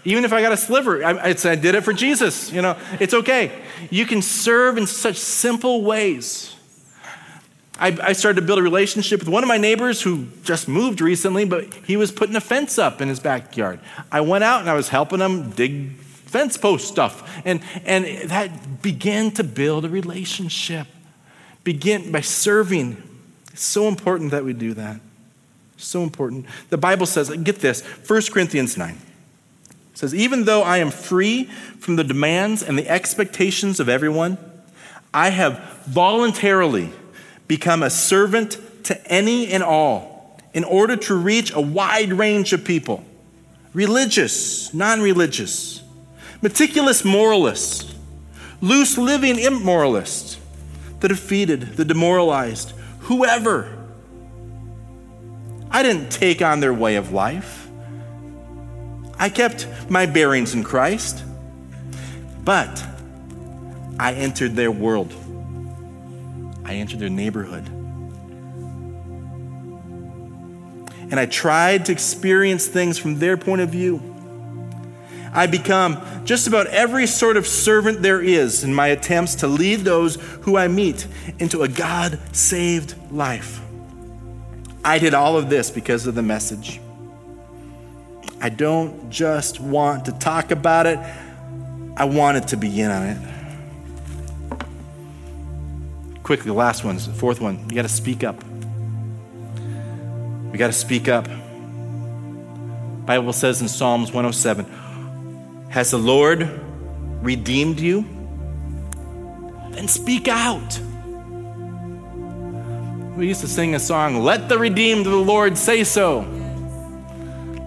Even 0.07 0.25
if 0.25 0.33
I 0.33 0.41
got 0.41 0.53
a 0.53 0.57
sliver, 0.57 1.05
I, 1.05 1.29
I 1.29 1.35
did 1.35 1.75
it 1.75 1.83
for 1.85 1.93
Jesus. 1.93 2.51
You 2.51 2.63
know, 2.63 2.79
it's 2.99 3.13
okay. 3.13 3.53
You 3.91 4.07
can 4.07 4.23
serve 4.23 4.79
in 4.79 4.87
such 4.87 5.17
simple 5.17 5.83
ways. 5.83 6.55
I, 7.79 7.89
I, 8.03 8.13
started 8.15 8.41
to 8.41 8.47
build 8.47 8.59
a 8.59 8.63
relationship 8.63 9.21
with 9.21 9.29
one 9.29 9.43
of 9.43 9.49
my 9.49 9.59
neighbors 9.59 10.01
who 10.01 10.29
just 10.45 10.67
moved 10.67 11.03
recently, 11.03 11.45
but 11.45 11.75
he 11.75 11.99
was 11.99 12.11
putting 12.11 12.35
a 12.35 12.41
fence 12.41 12.79
up 12.79 13.03
in 13.03 13.09
his 13.09 13.21
backyard. 13.21 13.81
I 14.11 14.23
went 14.23 14.45
out 14.45 14.61
and 14.61 14.71
I 14.71 14.73
was 14.73 14.89
helping 14.89 15.21
him 15.21 15.51
dig 15.51 15.93
fence 15.99 16.57
post 16.57 16.89
stuff. 16.89 17.43
And, 17.45 17.61
and 17.85 18.31
that 18.31 18.81
began 18.81 19.31
to 19.33 19.45
build 19.45 19.85
a 19.85 19.91
relationship. 19.91 20.87
Begin 21.65 22.11
by 22.11 22.23
serving 22.23 23.03
it's 23.57 23.65
so 23.65 23.89
important 23.89 24.33
that 24.33 24.45
we 24.45 24.53
do 24.53 24.75
that. 24.75 25.01
So 25.79 26.03
important. 26.03 26.45
The 26.69 26.77
Bible 26.77 27.07
says, 27.07 27.31
get 27.31 27.61
this, 27.61 27.81
1 27.81 28.23
Corinthians 28.31 28.77
9 28.77 28.99
says, 29.95 30.15
Even 30.15 30.45
though 30.45 30.63
I 30.63 30.77
am 30.77 30.91
free 30.91 31.45
from 31.79 31.97
the 31.97 32.05
demands 32.05 32.63
and 32.63 32.79
the 32.79 32.87
expectations 32.87 33.81
of 33.81 33.89
everyone, 33.89 34.37
I 35.15 35.31
have 35.31 35.59
voluntarily 35.87 36.91
become 37.49 37.83
a 37.83 37.89
servant 37.89 38.59
to 38.85 39.07
any 39.11 39.51
and 39.51 39.63
all 39.63 40.39
in 40.53 40.63
order 40.63 40.95
to 40.95 41.15
reach 41.15 41.51
a 41.55 41.61
wide 41.61 42.13
range 42.13 42.53
of 42.53 42.63
people 42.63 43.07
religious, 43.73 44.75
non 44.75 45.01
religious, 45.01 45.83
meticulous 46.43 47.07
moralists, 47.07 47.95
loose 48.61 48.99
living 48.99 49.39
immoralists, 49.39 50.37
the 51.01 51.09
defeated, 51.09 51.63
the 51.79 51.87
demoralized 51.87 52.75
whoever. 53.07 53.73
I 55.71 55.83
didn't 55.83 56.11
take 56.11 56.43
on 56.43 56.59
their 56.59 56.75
way 56.75 56.97
of 56.97 57.13
life. 57.13 57.69
I 59.17 59.29
kept 59.29 59.69
my 59.89 60.07
bearings 60.07 60.55
in 60.55 60.65
Christ, 60.65 61.25
but 62.45 62.85
I 63.99 64.13
entered 64.15 64.57
their 64.57 64.73
world. 64.73 65.13
I 66.65 66.75
entered 66.75 66.99
their 66.99 67.09
neighborhood. 67.09 67.69
And 71.09 71.21
I 71.21 71.27
tried 71.27 71.87
to 71.87 71.93
experience 71.93 72.67
things 72.67 72.99
from 72.99 73.21
their 73.21 73.37
point 73.37 73.61
of 73.61 73.69
view. 73.71 74.16
I 75.37 75.47
become 75.47 76.01
just 76.25 76.47
about 76.47 76.67
every 76.69 77.07
sort 77.07 77.37
of 77.37 77.47
servant 77.47 78.01
there 78.01 78.23
is 78.23 78.65
in 78.65 78.73
my 78.73 78.87
attempts 78.87 79.35
to 79.37 79.47
lead 79.47 79.81
those 79.81 80.17
who 80.17 80.57
I 80.57 80.67
meet 80.67 81.07
into 81.39 81.63
a 81.63 81.69
God 81.69 82.19
saved 82.35 82.95
life. 83.13 83.61
I 84.83 84.99
did 84.99 85.13
all 85.13 85.37
of 85.37 85.51
this 85.51 85.71
because 85.71 86.07
of 86.07 86.15
the 86.15 86.23
message. 86.23 86.81
I 88.41 88.49
don't 88.49 89.11
just 89.11 89.61
want 89.61 90.07
to 90.07 90.13
talk 90.13 90.53
about 90.53 90.87
it, 90.87 90.99
I 91.99 92.07
wanted 92.07 92.49
to 92.49 92.57
begin 92.57 92.91
on 92.91 93.07
it. 93.07 93.19
Quickly, 96.23 96.47
the 96.47 96.55
last 96.55 96.83
one, 96.83 96.97
the 96.97 97.03
fourth 97.03 97.43
one. 97.43 97.69
You 97.69 97.75
got 97.75 97.83
to 97.83 97.89
speak 97.91 98.25
up. 98.25 98.43
We 100.51 100.57
got 100.57 100.69
to 100.69 100.73
speak 100.73 101.09
up. 101.09 101.29
Bible 103.05 103.35
says 103.35 103.61
in 103.61 103.69
Psalms 103.69 104.13
107 104.13 104.86
has 105.77 105.91
the 105.91 105.99
Lord 105.99 106.49
redeemed 107.21 107.79
you? 107.79 108.01
Then 109.73 109.89
speak 109.89 110.27
out. 110.27 110.81
We 113.15 113.29
used 113.29 113.43
to 113.43 113.47
sing 113.47 113.75
a 113.75 113.79
song, 113.79 114.23
Let 114.23 114.49
the 114.49 114.59
redeemed 114.59 115.05
of 115.05 115.13
the 115.13 115.19
Lord 115.19 115.59
say 115.59 115.85
so. 115.85 116.21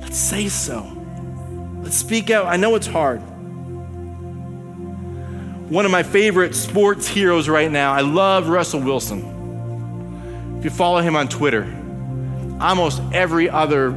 Let's 0.02 0.18
say 0.18 0.48
so. 0.50 0.92
Let's 1.84 1.98
speak 1.98 2.32
out. 2.32 2.48
I 2.48 2.58
know 2.58 2.74
it's 2.74 2.88
hard. 2.88 3.20
One 5.70 5.86
of 5.86 5.92
my 5.92 6.02
favorite 6.02 6.56
sports 6.56 7.08
heroes 7.08 7.48
right 7.48 7.70
now, 7.72 7.94
I 7.94 8.02
love 8.02 8.50
Russell 8.50 8.82
Wilson. 8.82 10.56
If 10.58 10.64
you 10.64 10.72
follow 10.72 11.02
him 11.02 11.16
on 11.16 11.28
Twitter, 11.28 11.66
almost 12.60 13.04
every 13.14 13.52
other 13.52 13.92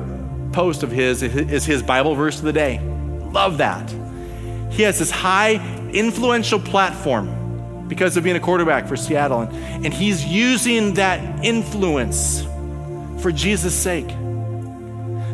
post 0.53 0.83
of 0.83 0.91
his 0.91 1.23
is 1.23 1.65
his 1.65 1.83
Bible 1.83 2.15
verse 2.15 2.37
of 2.37 2.45
the 2.45 2.53
day. 2.53 2.79
Love 3.31 3.57
that. 3.57 4.02
He 4.73 4.83
has 4.83 4.99
this 4.99 5.11
high 5.11 5.55
influential 5.93 6.59
platform 6.59 7.87
because 7.89 8.17
of 8.17 8.25
being 8.25 8.37
a 8.37 8.41
quarterback 8.41 8.87
for 8.89 8.97
Seattle, 8.97 9.43
and, 9.43 9.85
and 9.85 9.95
he's 9.95 10.25
using 10.25 10.95
that 10.95 11.45
influence 11.45 12.43
for 13.21 13.31
Jesus' 13.31 13.75
sake. 13.75 14.09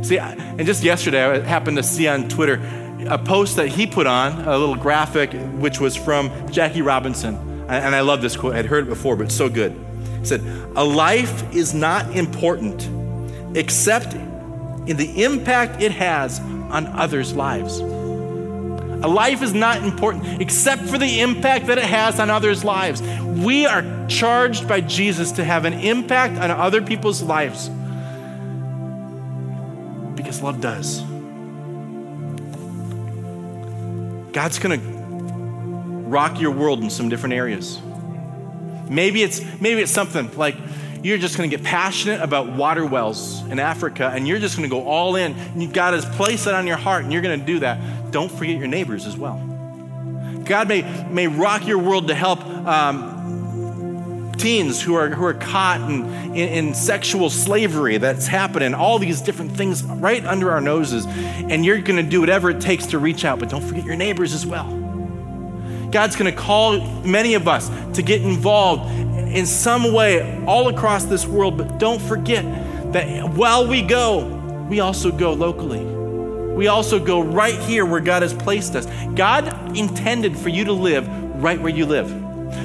See, 0.03 0.18
and 0.18 0.66
just 0.66 0.83
yesterday, 0.83 1.24
I 1.24 1.38
happened 1.40 1.77
to 1.77 1.83
see 1.83 2.09
on 2.09 2.29
Twitter 2.29 2.61
a 3.09 3.18
post 3.18 3.57
that 3.57 3.68
he 3.68 3.87
put 3.87 4.07
on, 4.07 4.33
a 4.40 4.59
little 4.59 4.74
graphic, 4.74 5.33
which 5.59 5.81
was 5.81 5.96
from 5.96 6.31
Jackie 6.51 6.83
Robinson. 6.83 7.37
And 7.68 7.94
I 7.94 8.01
love 8.01 8.22
this 8.22 8.37
quote. 8.37 8.55
I'd 8.55 8.66
heard 8.66 8.87
it 8.87 8.88
before, 8.88 9.16
but 9.16 9.27
it's 9.27 9.37
so 9.37 9.48
good. 9.48 9.72
He 10.20 10.24
said, 10.24 10.40
A 10.74 10.85
life 10.85 11.55
is 11.55 11.74
not 11.74 12.16
important 12.16 12.88
except 13.57 14.14
in 14.14 14.96
the 14.96 15.22
impact 15.22 15.83
it 15.83 15.92
has 15.92 16.40
on 16.40 16.87
others' 16.87 17.35
lives. 17.35 17.81
A 19.02 19.08
life 19.08 19.42
is 19.42 19.54
not 19.54 19.84
important 19.84 20.40
except 20.40 20.82
for 20.82 20.98
the 20.98 21.20
impact 21.20 21.66
that 21.66 21.78
it 21.78 21.84
has 21.84 22.18
on 22.18 22.30
others' 22.30 22.64
lives. 22.64 23.00
We 23.00 23.64
are 23.64 23.84
charged 24.08 24.66
by 24.66 24.80
Jesus 24.80 25.32
to 25.32 25.44
have 25.44 25.64
an 25.64 25.74
impact 25.74 26.38
on 26.38 26.50
other 26.50 26.82
people's 26.82 27.22
lives 27.22 27.68
because 30.16 30.42
love 30.42 30.61
does. 30.61 31.00
God's 34.32 34.58
going 34.58 34.80
to 34.80 34.87
rock 36.08 36.40
your 36.40 36.50
world 36.50 36.82
in 36.82 36.90
some 36.90 37.08
different 37.08 37.34
areas. 37.34 37.80
Maybe 38.88 39.22
it's 39.22 39.40
maybe 39.61 39.80
it's 39.82 39.92
something 39.92 40.37
like 40.37 40.56
you're 41.02 41.18
just 41.18 41.37
going 41.37 41.48
to 41.48 41.56
get 41.56 41.64
passionate 41.64 42.20
about 42.20 42.50
water 42.50 42.84
wells 42.84 43.42
in 43.46 43.58
Africa 43.58 44.11
and 44.14 44.26
you're 44.26 44.38
just 44.38 44.56
going 44.56 44.68
to 44.68 44.74
go 44.74 44.84
all 44.87 45.16
in 45.16 45.34
and 45.34 45.72
God 45.72 45.94
has 45.94 46.04
placed 46.16 46.46
that 46.46 46.54
on 46.54 46.66
your 46.66 46.76
heart 46.76 47.04
and 47.04 47.12
you're 47.12 47.22
going 47.22 47.38
to 47.38 47.46
do 47.46 47.61
that. 47.61 48.11
Don't 48.11 48.30
forget 48.30 48.58
your 48.58 48.68
neighbors 48.68 49.06
as 49.06 49.16
well. 49.16 49.37
God 50.44 50.68
may, 50.68 50.82
may 51.11 51.26
rock 51.26 51.66
your 51.66 51.78
world 51.78 52.08
to 52.08 52.14
help 52.14 52.44
um, 52.44 54.32
teens 54.38 54.80
who 54.80 54.94
are, 54.94 55.11
who 55.11 55.24
are 55.24 55.34
caught 55.34 55.80
in, 55.80 56.06
in, 56.34 56.66
in 56.66 56.74
sexual 56.74 57.28
slavery 57.28 57.98
that's 57.98 58.26
happening, 58.26 58.74
all 58.74 58.98
these 58.98 59.20
different 59.20 59.52
things 59.52 59.82
right 59.82 60.24
under 60.24 60.50
our 60.50 60.61
noses. 60.61 61.06
And 61.06 61.64
you're 61.64 61.80
going 61.80 62.02
to 62.02 62.08
do 62.08 62.20
whatever 62.20 62.50
it 62.50 62.61
takes 62.61 62.87
to 62.87 62.98
reach 62.98 63.24
out, 63.24 63.38
but 63.38 63.50
don't 63.50 63.62
forget 63.62 63.84
your 63.84 63.96
neighbors 63.96 64.32
as 64.32 64.46
well. 64.46 64.78
God's 65.90 66.16
going 66.16 66.31
to 66.31 66.38
call 66.38 66.81
many 67.03 67.35
of 67.35 67.48
us 67.48 67.70
to 67.94 68.03
get 68.03 68.22
involved 68.22 68.90
in 68.90 69.46
some 69.46 69.92
way 69.92 70.44
all 70.46 70.68
across 70.68 71.05
this 71.05 71.27
world, 71.27 71.57
but 71.57 71.79
don't 71.79 72.01
forget 72.01 72.44
that 72.92 73.31
while 73.31 73.66
we 73.66 73.83
go, 73.83 74.27
we 74.68 74.81
also 74.81 75.11
go 75.11 75.33
locally. 75.33 75.85
We 76.55 76.66
also 76.66 76.98
go 76.98 77.20
right 77.20 77.59
here 77.61 77.87
where 77.87 78.01
God 78.01 78.22
has 78.22 78.35
placed 78.35 78.74
us. 78.74 78.87
God 79.14 79.77
intended 79.77 80.37
for 80.37 80.48
you 80.48 80.64
to 80.64 80.72
live 80.72 81.07
right 81.42 81.61
where 81.61 81.72
you 81.72 81.87
live. 81.87 82.09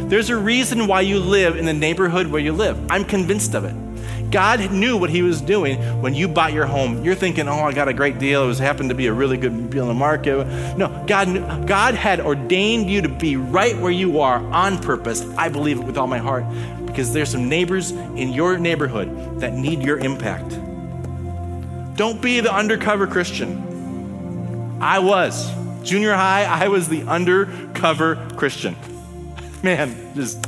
There's 0.10 0.30
a 0.30 0.38
reason 0.38 0.88
why 0.88 1.02
you 1.02 1.20
live 1.20 1.58
in 1.58 1.66
the 1.66 1.74
neighborhood 1.74 2.28
where 2.28 2.42
you 2.42 2.54
live. 2.54 2.80
I'm 2.90 3.06
convinced 3.06 3.54
of 3.54 3.66
it. 3.66 3.76
God 4.34 4.72
knew 4.72 4.98
what 4.98 5.12
He 5.12 5.22
was 5.22 5.42
doing 5.42 5.80
when 6.02 6.16
you 6.16 6.28
bought 6.28 6.54
your 6.54 6.66
home. 6.66 7.06
You're 7.06 7.14
thinking, 7.14 7.48
oh, 7.48 7.60
I 7.60 7.72
got 7.72 7.88
a 7.88 7.94
great 7.94 8.18
deal. 8.18 8.44
It 8.44 8.48
was 8.48 8.58
happened 8.58 8.90
to 8.90 8.96
be 8.96 9.06
a 9.06 9.14
really 9.14 9.38
good 9.38 9.70
deal 9.70 9.84
in 9.84 9.90
the 9.90 9.94
market. 9.94 10.48
No, 10.76 11.06
God, 11.06 11.68
God 11.68 11.94
had 11.94 12.20
ordained 12.20 12.90
you 12.90 13.04
to 13.04 13.10
be 13.10 13.38
right 13.38 13.78
where 13.78 13.92
you 13.92 14.22
are 14.22 14.40
on 14.40 14.80
purpose. 14.80 15.22
I 15.38 15.50
believe 15.50 15.80
it 15.80 15.84
with 15.84 16.00
all 16.00 16.08
my 16.08 16.18
heart 16.18 16.46
because 16.88 17.14
there's 17.14 17.30
some 17.30 17.48
neighbors 17.48 17.92
in 17.92 18.34
your 18.34 18.58
neighborhood 18.58 19.40
that 19.40 19.54
need 19.54 19.84
your 19.84 20.00
impact. 20.00 20.50
Don't 21.96 22.20
be 22.20 22.40
the 22.40 22.52
undercover 22.52 23.06
Christian. 23.06 24.82
I 24.82 24.98
was. 24.98 25.54
Junior 25.84 26.16
high, 26.16 26.46
I 26.46 26.70
was 26.70 26.90
the 26.90 27.04
undercover 27.04 28.16
Christian. 28.36 28.76
Man, 29.62 30.16
just, 30.16 30.44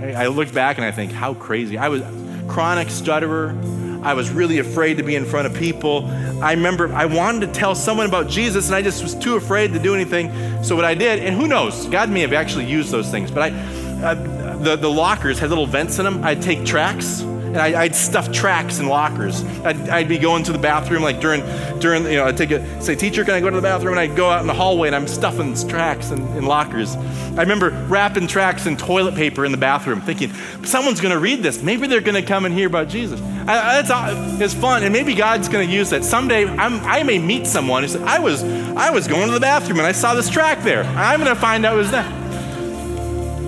I 0.00 0.26
look 0.26 0.52
back 0.52 0.78
and 0.78 0.84
I 0.84 0.90
think, 0.90 1.12
how 1.12 1.34
crazy. 1.34 1.78
I 1.78 1.90
was 1.90 2.02
chronic 2.48 2.90
stutterer. 2.90 3.56
I 4.02 4.14
was 4.14 4.30
really 4.30 4.58
afraid 4.58 4.96
to 4.96 5.02
be 5.02 5.16
in 5.16 5.24
front 5.24 5.46
of 5.46 5.54
people. 5.54 6.06
I 6.42 6.52
remember 6.52 6.92
I 6.94 7.04
wanted 7.06 7.46
to 7.46 7.52
tell 7.52 7.74
someone 7.74 8.06
about 8.06 8.28
Jesus 8.28 8.66
and 8.66 8.76
I 8.76 8.82
just 8.82 9.02
was 9.02 9.14
too 9.14 9.36
afraid 9.36 9.72
to 9.72 9.78
do 9.78 9.94
anything. 9.94 10.32
So 10.62 10.74
what 10.76 10.84
I 10.84 10.94
did, 10.94 11.20
and 11.20 11.36
who 11.36 11.46
knows, 11.46 11.86
God 11.86 12.08
may 12.10 12.20
have 12.20 12.32
actually 12.32 12.66
used 12.66 12.90
those 12.90 13.10
things, 13.10 13.30
but 13.30 13.52
I, 13.52 13.56
uh, 14.02 14.56
the, 14.58 14.76
the 14.76 14.90
lockers 14.90 15.38
had 15.38 15.50
little 15.50 15.66
vents 15.66 15.98
in 15.98 16.04
them. 16.04 16.24
I'd 16.24 16.42
take 16.42 16.64
tracks 16.64 17.22
and 17.48 17.56
I, 17.58 17.84
would 17.84 17.94
stuff 17.94 18.30
tracks 18.30 18.78
in 18.78 18.86
lockers. 18.86 19.42
I'd, 19.64 19.88
I'd, 19.88 20.08
be 20.08 20.18
going 20.18 20.44
to 20.44 20.52
the 20.52 20.58
bathroom 20.58 21.02
like 21.02 21.20
during, 21.20 21.40
during 21.80 22.04
you 22.04 22.16
know, 22.16 22.26
I'd 22.26 22.36
take 22.36 22.50
a, 22.50 22.82
say, 22.82 22.94
teacher, 22.94 23.24
can 23.24 23.34
I 23.34 23.40
go 23.40 23.50
to 23.50 23.56
the 23.56 23.62
bathroom? 23.62 23.92
And 23.94 24.00
I'd 24.00 24.16
go 24.16 24.28
out 24.30 24.40
in 24.40 24.46
the 24.46 24.54
hallway 24.54 24.88
and 24.88 24.96
I'm 24.96 25.08
stuffing 25.08 25.54
tracks 25.68 26.10
in, 26.10 26.20
in 26.36 26.44
lockers. 26.44 26.94
I 26.96 27.40
remember 27.40 27.70
wrapping 27.88 28.26
tracks 28.26 28.66
in 28.66 28.76
toilet 28.76 29.14
paper 29.14 29.44
in 29.44 29.52
the 29.52 29.58
bathroom 29.58 30.00
thinking, 30.00 30.32
someone's 30.64 31.00
going 31.00 31.14
to 31.14 31.20
read 31.20 31.42
this. 31.42 31.62
Maybe 31.62 31.86
they're 31.86 32.00
going 32.00 32.20
to 32.20 32.26
come 32.26 32.44
and 32.44 32.54
hear 32.54 32.66
about 32.66 32.88
Jesus. 32.88 33.20
I, 33.20 33.80
it's, 33.80 33.90
uh, 33.90 34.38
it's 34.40 34.54
fun. 34.54 34.82
And 34.82 34.92
maybe 34.92 35.14
God's 35.14 35.48
going 35.48 35.66
to 35.66 35.72
use 35.72 35.90
that. 35.90 36.04
Someday 36.04 36.46
I'm, 36.46 36.74
i 36.84 37.02
may 37.02 37.18
meet 37.18 37.46
someone 37.46 37.82
who 37.82 37.88
said, 37.88 38.02
I 38.02 38.18
was, 38.18 38.42
I 38.44 38.90
was 38.90 39.08
going 39.08 39.26
to 39.28 39.32
the 39.32 39.40
bathroom 39.40 39.78
and 39.78 39.86
I 39.86 39.92
saw 39.92 40.14
this 40.14 40.28
track 40.28 40.62
there. 40.62 40.84
I'm 40.84 41.20
going 41.20 41.34
to 41.34 41.40
find 41.40 41.64
out 41.64 41.74
it 41.74 41.78
was 41.78 41.90
that. 41.92 42.18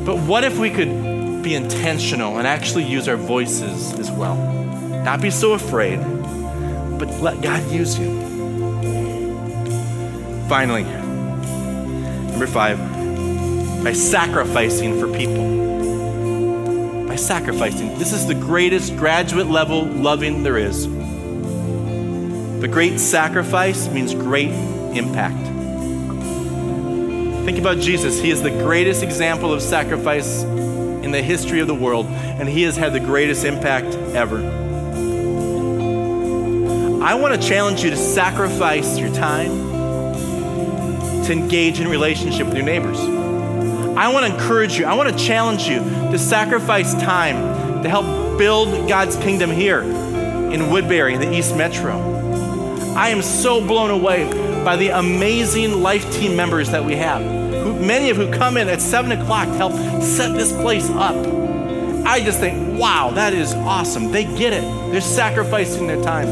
But 0.07 0.17
what 0.17 0.45
if 0.45 0.59
we 0.59 0.71
could 0.71 1.10
be 1.43 1.55
intentional 1.55 2.39
and 2.39 2.47
actually 2.47 2.85
use 2.85 3.09
our 3.09 3.17
voices 3.17 3.93
as 3.99 4.11
well. 4.11 4.37
Not 5.05 5.21
be 5.21 5.31
so 5.31 5.53
afraid, 5.53 5.99
but 6.99 7.09
let 7.21 7.41
God 7.41 7.71
use 7.71 7.99
you. 7.99 8.21
Finally, 10.49 10.85
number 12.31 12.47
five, 12.47 12.79
by 13.83 13.93
sacrificing 13.93 15.01
for 15.01 15.07
people. 15.17 17.07
By 17.07 17.17
sacrificing. 17.17 17.99
This 17.99 18.13
is 18.13 18.27
the 18.27 18.35
greatest 18.35 18.97
graduate 18.97 19.47
level 19.47 19.85
loving 19.85 20.43
there 20.43 20.59
is. 20.59 20.87
The 22.61 22.69
great 22.69 23.01
sacrifice 23.01 23.89
means 23.89 24.13
great 24.13 24.51
impact. 24.95 25.47
Think 27.47 27.59
about 27.59 27.79
Jesus. 27.79 28.21
He 28.21 28.31
is 28.31 28.43
the 28.43 28.51
greatest 28.51 29.03
example 29.03 29.53
of 29.55 29.63
sacrifice 29.63 30.45
in 31.11 31.13
the 31.13 31.23
history 31.23 31.59
of 31.59 31.67
the 31.67 31.75
world, 31.75 32.07
and 32.07 32.49
he 32.49 32.63
has 32.63 32.77
had 32.77 32.93
the 32.93 33.01
greatest 33.01 33.45
impact 33.45 33.97
ever. 34.15 34.39
I 37.03 37.15
want 37.15 37.35
to 37.35 37.49
challenge 37.49 37.83
you 37.83 37.91
to 37.91 37.97
sacrifice 37.97 38.97
your 38.97 39.13
time 39.13 39.51
to 41.25 41.33
engage 41.33 41.81
in 41.81 41.89
relationship 41.89 42.47
with 42.47 42.55
your 42.55 42.65
neighbors. 42.65 43.01
I 43.01 44.07
want 44.13 44.25
to 44.25 44.33
encourage 44.33 44.79
you, 44.79 44.85
I 44.85 44.95
want 44.95 45.09
to 45.11 45.25
challenge 45.25 45.67
you 45.67 45.81
to 45.81 46.19
sacrifice 46.19 46.95
time 46.95 47.83
to 47.83 47.89
help 47.89 48.39
build 48.39 48.89
God's 48.89 49.17
kingdom 49.17 49.51
here 49.51 49.81
in 49.81 50.71
Woodbury, 50.71 51.15
in 51.15 51.21
the 51.21 51.33
East 51.37 51.57
Metro. 51.57 51.99
I 52.95 53.09
am 53.09 53.21
so 53.21 53.61
blown 53.67 53.91
away 53.91 54.31
by 54.65 54.77
the 54.77 54.91
amazing 54.91 55.83
life 55.83 56.09
team 56.13 56.37
members 56.37 56.71
that 56.71 56.85
we 56.85 56.95
have 56.95 57.40
many 57.81 58.11
of 58.11 58.17
who 58.17 58.31
come 58.33 58.57
in 58.57 58.69
at 58.69 58.81
7 58.81 59.13
o'clock 59.13 59.49
to 59.49 59.55
help 59.55 59.73
set 60.03 60.35
this 60.35 60.53
place 60.53 60.89
up. 60.91 61.17
I 62.07 62.21
just 62.21 62.41
think, 62.41 62.79
wow, 62.79 63.11
that 63.15 63.35
is 63.35 63.55
awesome. 63.55 64.11
They 64.11 64.25
get 64.25 64.53
it. 64.53 64.63
They're 64.91 65.01
sacrificing 65.01 65.87
their 65.87 66.03
time. 66.03 66.27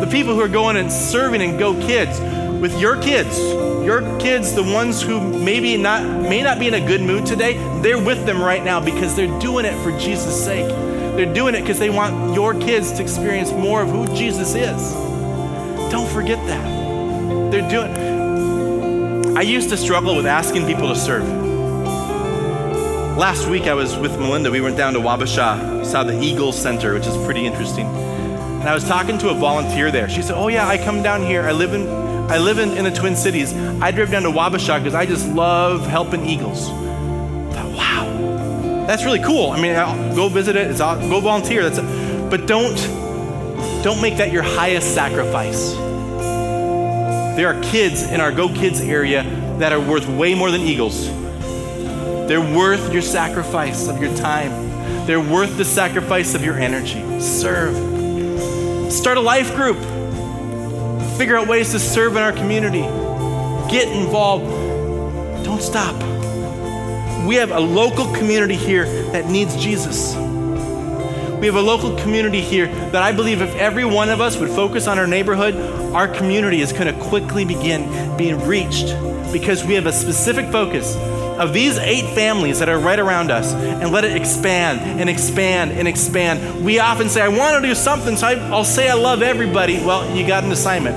The 0.00 0.08
people 0.10 0.34
who 0.34 0.40
are 0.40 0.48
going 0.48 0.76
and 0.76 0.90
serving 0.90 1.42
and 1.42 1.58
Go 1.58 1.74
Kids, 1.74 2.18
with 2.62 2.78
your 2.78 2.96
kids, 3.02 3.38
your 3.84 4.00
kids, 4.20 4.54
the 4.54 4.62
ones 4.62 5.02
who 5.02 5.20
maybe 5.20 5.76
not 5.76 6.04
may 6.04 6.42
not 6.42 6.60
be 6.60 6.68
in 6.68 6.74
a 6.74 6.86
good 6.86 7.00
mood 7.00 7.26
today, 7.26 7.54
they're 7.82 8.02
with 8.02 8.24
them 8.24 8.40
right 8.40 8.64
now 8.64 8.80
because 8.80 9.16
they're 9.16 9.38
doing 9.40 9.64
it 9.64 9.74
for 9.82 9.90
Jesus' 9.98 10.44
sake. 10.44 10.68
They're 10.68 11.34
doing 11.34 11.56
it 11.56 11.60
because 11.62 11.80
they 11.80 11.90
want 11.90 12.34
your 12.34 12.54
kids 12.54 12.92
to 12.92 13.02
experience 13.02 13.50
more 13.50 13.82
of 13.82 13.90
who 13.90 14.06
Jesus 14.14 14.54
is. 14.54 14.92
Don't 15.90 16.08
forget 16.10 16.38
that. 16.46 17.50
They're 17.50 17.68
doing 17.68 18.11
I 19.42 19.44
used 19.44 19.70
to 19.70 19.76
struggle 19.76 20.14
with 20.14 20.24
asking 20.24 20.68
people 20.68 20.86
to 20.86 20.94
serve. 20.94 21.28
Last 23.18 23.48
week 23.48 23.64
I 23.64 23.74
was 23.74 23.96
with 23.96 24.12
Melinda. 24.12 24.52
We 24.52 24.60
went 24.60 24.76
down 24.76 24.92
to 24.92 25.00
Wabasha, 25.00 25.84
saw 25.84 26.04
the 26.04 26.16
Eagle 26.22 26.52
Center, 26.52 26.94
which 26.94 27.08
is 27.08 27.16
pretty 27.24 27.44
interesting. 27.44 27.86
And 27.86 28.68
I 28.68 28.72
was 28.72 28.84
talking 28.84 29.18
to 29.18 29.30
a 29.30 29.34
volunteer 29.34 29.90
there. 29.90 30.08
She 30.08 30.22
said, 30.22 30.36
"Oh 30.36 30.46
yeah, 30.46 30.68
I 30.68 30.78
come 30.78 31.02
down 31.02 31.22
here. 31.22 31.42
I 31.42 31.50
live 31.50 31.74
in 31.74 31.88
I 32.30 32.38
live 32.38 32.58
in, 32.58 32.70
in 32.76 32.84
the 32.84 32.92
Twin 32.92 33.16
Cities. 33.16 33.52
I 33.82 33.90
drove 33.90 34.12
down 34.12 34.22
to 34.22 34.30
Wabasha 34.30 34.78
because 34.78 34.94
I 34.94 35.06
just 35.06 35.26
love 35.30 35.88
helping 35.88 36.24
eagles." 36.24 36.68
I 36.68 37.52
thought, 37.52 37.72
wow, 37.74 38.84
that's 38.86 39.04
really 39.04 39.24
cool. 39.24 39.50
I 39.50 39.60
mean, 39.60 39.74
I'll 39.74 40.14
go 40.14 40.28
visit 40.28 40.54
it. 40.54 40.70
It's 40.70 40.80
all, 40.80 40.96
go 41.08 41.18
volunteer. 41.18 41.68
That's, 41.68 41.78
a, 41.78 42.28
but 42.30 42.46
don't 42.46 42.76
don't 43.82 44.00
make 44.00 44.18
that 44.18 44.30
your 44.30 44.44
highest 44.44 44.94
sacrifice. 44.94 45.74
There 47.36 47.48
are 47.48 47.60
kids 47.62 48.02
in 48.02 48.20
our 48.20 48.30
Go 48.30 48.48
Kids 48.48 48.80
area 48.80 49.22
that 49.58 49.72
are 49.72 49.80
worth 49.80 50.06
way 50.06 50.34
more 50.34 50.50
than 50.50 50.60
eagles. 50.60 51.06
They're 52.28 52.40
worth 52.40 52.92
your 52.92 53.02
sacrifice 53.02 53.88
of 53.88 54.00
your 54.02 54.14
time. 54.16 55.06
They're 55.06 55.18
worth 55.18 55.56
the 55.56 55.64
sacrifice 55.64 56.34
of 56.34 56.44
your 56.44 56.58
energy. 56.58 57.20
Serve. 57.20 58.92
Start 58.92 59.16
a 59.16 59.20
life 59.20 59.54
group. 59.54 59.78
Figure 61.16 61.36
out 61.36 61.48
ways 61.48 61.70
to 61.72 61.78
serve 61.78 62.16
in 62.16 62.22
our 62.22 62.32
community. 62.32 62.82
Get 63.70 63.88
involved. 63.88 64.46
Don't 65.44 65.62
stop. 65.62 65.94
We 67.26 67.36
have 67.36 67.50
a 67.50 67.60
local 67.60 68.12
community 68.14 68.56
here 68.56 68.84
that 69.12 69.26
needs 69.26 69.56
Jesus. 69.56 70.14
We 71.42 71.48
have 71.48 71.56
a 71.56 71.60
local 71.60 71.96
community 71.96 72.40
here 72.40 72.68
that 72.68 73.02
I 73.02 73.10
believe 73.10 73.42
if 73.42 73.52
every 73.56 73.84
one 73.84 74.10
of 74.10 74.20
us 74.20 74.36
would 74.36 74.50
focus 74.50 74.86
on 74.86 75.00
our 75.00 75.08
neighborhood, 75.08 75.56
our 75.92 76.06
community 76.06 76.60
is 76.60 76.72
going 76.72 76.86
to 76.86 76.92
quickly 76.92 77.44
begin 77.44 78.16
being 78.16 78.38
reached 78.46 78.94
because 79.32 79.64
we 79.64 79.74
have 79.74 79.86
a 79.86 79.92
specific 79.92 80.52
focus 80.52 80.94
of 80.94 81.52
these 81.52 81.78
eight 81.78 82.04
families 82.14 82.60
that 82.60 82.68
are 82.68 82.78
right 82.78 83.00
around 83.00 83.32
us 83.32 83.54
and 83.54 83.90
let 83.90 84.04
it 84.04 84.16
expand 84.16 85.00
and 85.00 85.10
expand 85.10 85.72
and 85.72 85.88
expand. 85.88 86.64
We 86.64 86.78
often 86.78 87.08
say, 87.08 87.22
I 87.22 87.26
want 87.26 87.60
to 87.60 87.68
do 87.68 87.74
something, 87.74 88.16
so 88.16 88.28
I, 88.28 88.48
will 88.48 88.62
say 88.62 88.88
I 88.88 88.94
love 88.94 89.20
everybody. 89.20 89.84
Well, 89.84 90.16
you 90.16 90.24
got 90.24 90.44
an 90.44 90.52
assignment. 90.52 90.94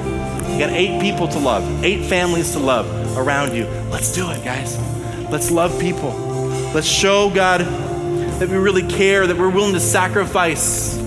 You 0.52 0.60
got 0.60 0.70
eight 0.70 1.02
people 1.02 1.28
to 1.28 1.40
love, 1.40 1.84
eight 1.84 2.06
families 2.06 2.52
to 2.52 2.60
love 2.60 3.18
around 3.18 3.56
you. 3.56 3.66
Let's 3.90 4.14
do 4.14 4.30
it, 4.30 4.44
guys. 4.44 4.78
Let's 5.32 5.50
love 5.50 5.80
people. 5.80 6.12
Let's 6.72 6.86
show 6.86 7.32
God 7.32 7.62
that 8.40 8.50
we 8.50 8.58
really 8.58 8.84
care, 8.84 9.26
that 9.28 9.38
we're 9.38 9.50
willing 9.50 9.74
to 9.74 9.80
sacrifice. 9.80 10.98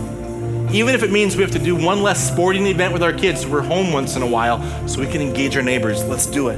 Even 0.70 0.94
if 0.94 1.02
it 1.02 1.10
means 1.10 1.36
we 1.36 1.42
have 1.42 1.52
to 1.52 1.58
do 1.58 1.76
one 1.76 2.02
less 2.02 2.30
sporting 2.30 2.66
event 2.66 2.92
with 2.92 3.02
our 3.02 3.12
kids, 3.12 3.42
so 3.42 3.50
we're 3.50 3.62
home 3.62 3.92
once 3.92 4.16
in 4.16 4.22
a 4.22 4.26
while 4.26 4.60
so 4.88 5.00
we 5.00 5.06
can 5.06 5.20
engage 5.20 5.56
our 5.56 5.62
neighbors. 5.62 6.04
Let's 6.04 6.26
do 6.26 6.48
it. 6.48 6.56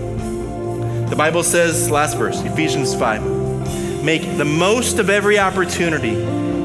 The 1.08 1.16
Bible 1.16 1.42
says, 1.42 1.90
last 1.90 2.16
verse, 2.16 2.40
Ephesians 2.42 2.94
5, 2.94 4.04
make 4.04 4.22
the 4.36 4.44
most 4.44 4.98
of 4.98 5.10
every 5.10 5.38
opportunity 5.38 6.14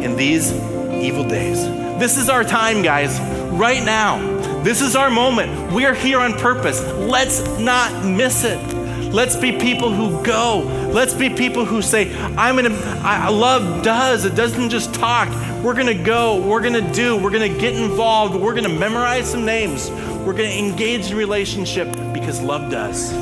in 0.06 0.16
these 0.16 0.52
evil 0.52 1.28
days. 1.28 1.64
This 2.00 2.18
is 2.18 2.30
our 2.30 2.44
time, 2.44 2.82
guys, 2.84 3.20
right 3.52 3.84
now. 3.84 4.62
This 4.62 4.82
is 4.82 4.96
our 4.96 5.10
moment. 5.10 5.72
We 5.72 5.86
are 5.86 5.94
here 5.94 6.20
on 6.20 6.34
purpose. 6.34 6.84
Let's 6.84 7.42
not 7.60 8.06
miss 8.06 8.44
it. 8.44 8.75
Let's 9.16 9.38
be 9.38 9.54
people 9.54 9.94
who 9.94 10.22
go. 10.26 10.60
Let's 10.94 11.14
be 11.14 11.30
people 11.30 11.64
who 11.64 11.82
say, 11.82 12.14
I'm 12.36 12.58
gonna, 12.58 12.76
I, 13.02 13.30
love 13.30 13.82
does. 13.82 14.26
It 14.26 14.36
doesn't 14.36 14.70
just 14.70 14.94
talk. 14.94 15.30
We're 15.64 15.74
gonna 15.74 16.04
go. 16.04 16.46
We're 16.46 16.62
gonna 16.62 16.94
do. 16.94 17.16
We're 17.16 17.32
gonna 17.32 17.48
get 17.48 17.76
involved. 17.76 18.36
We're 18.36 18.54
gonna 18.54 18.68
memorize 18.68 19.32
some 19.32 19.46
names. 19.46 19.90
We're 19.90 20.34
gonna 20.34 20.50
engage 20.50 21.12
in 21.12 21.18
relationship 21.18 21.90
because 22.12 22.42
love 22.42 22.70
does 22.70 23.14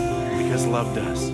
because 0.54 0.66
love 0.66 0.96
does. 0.96 1.33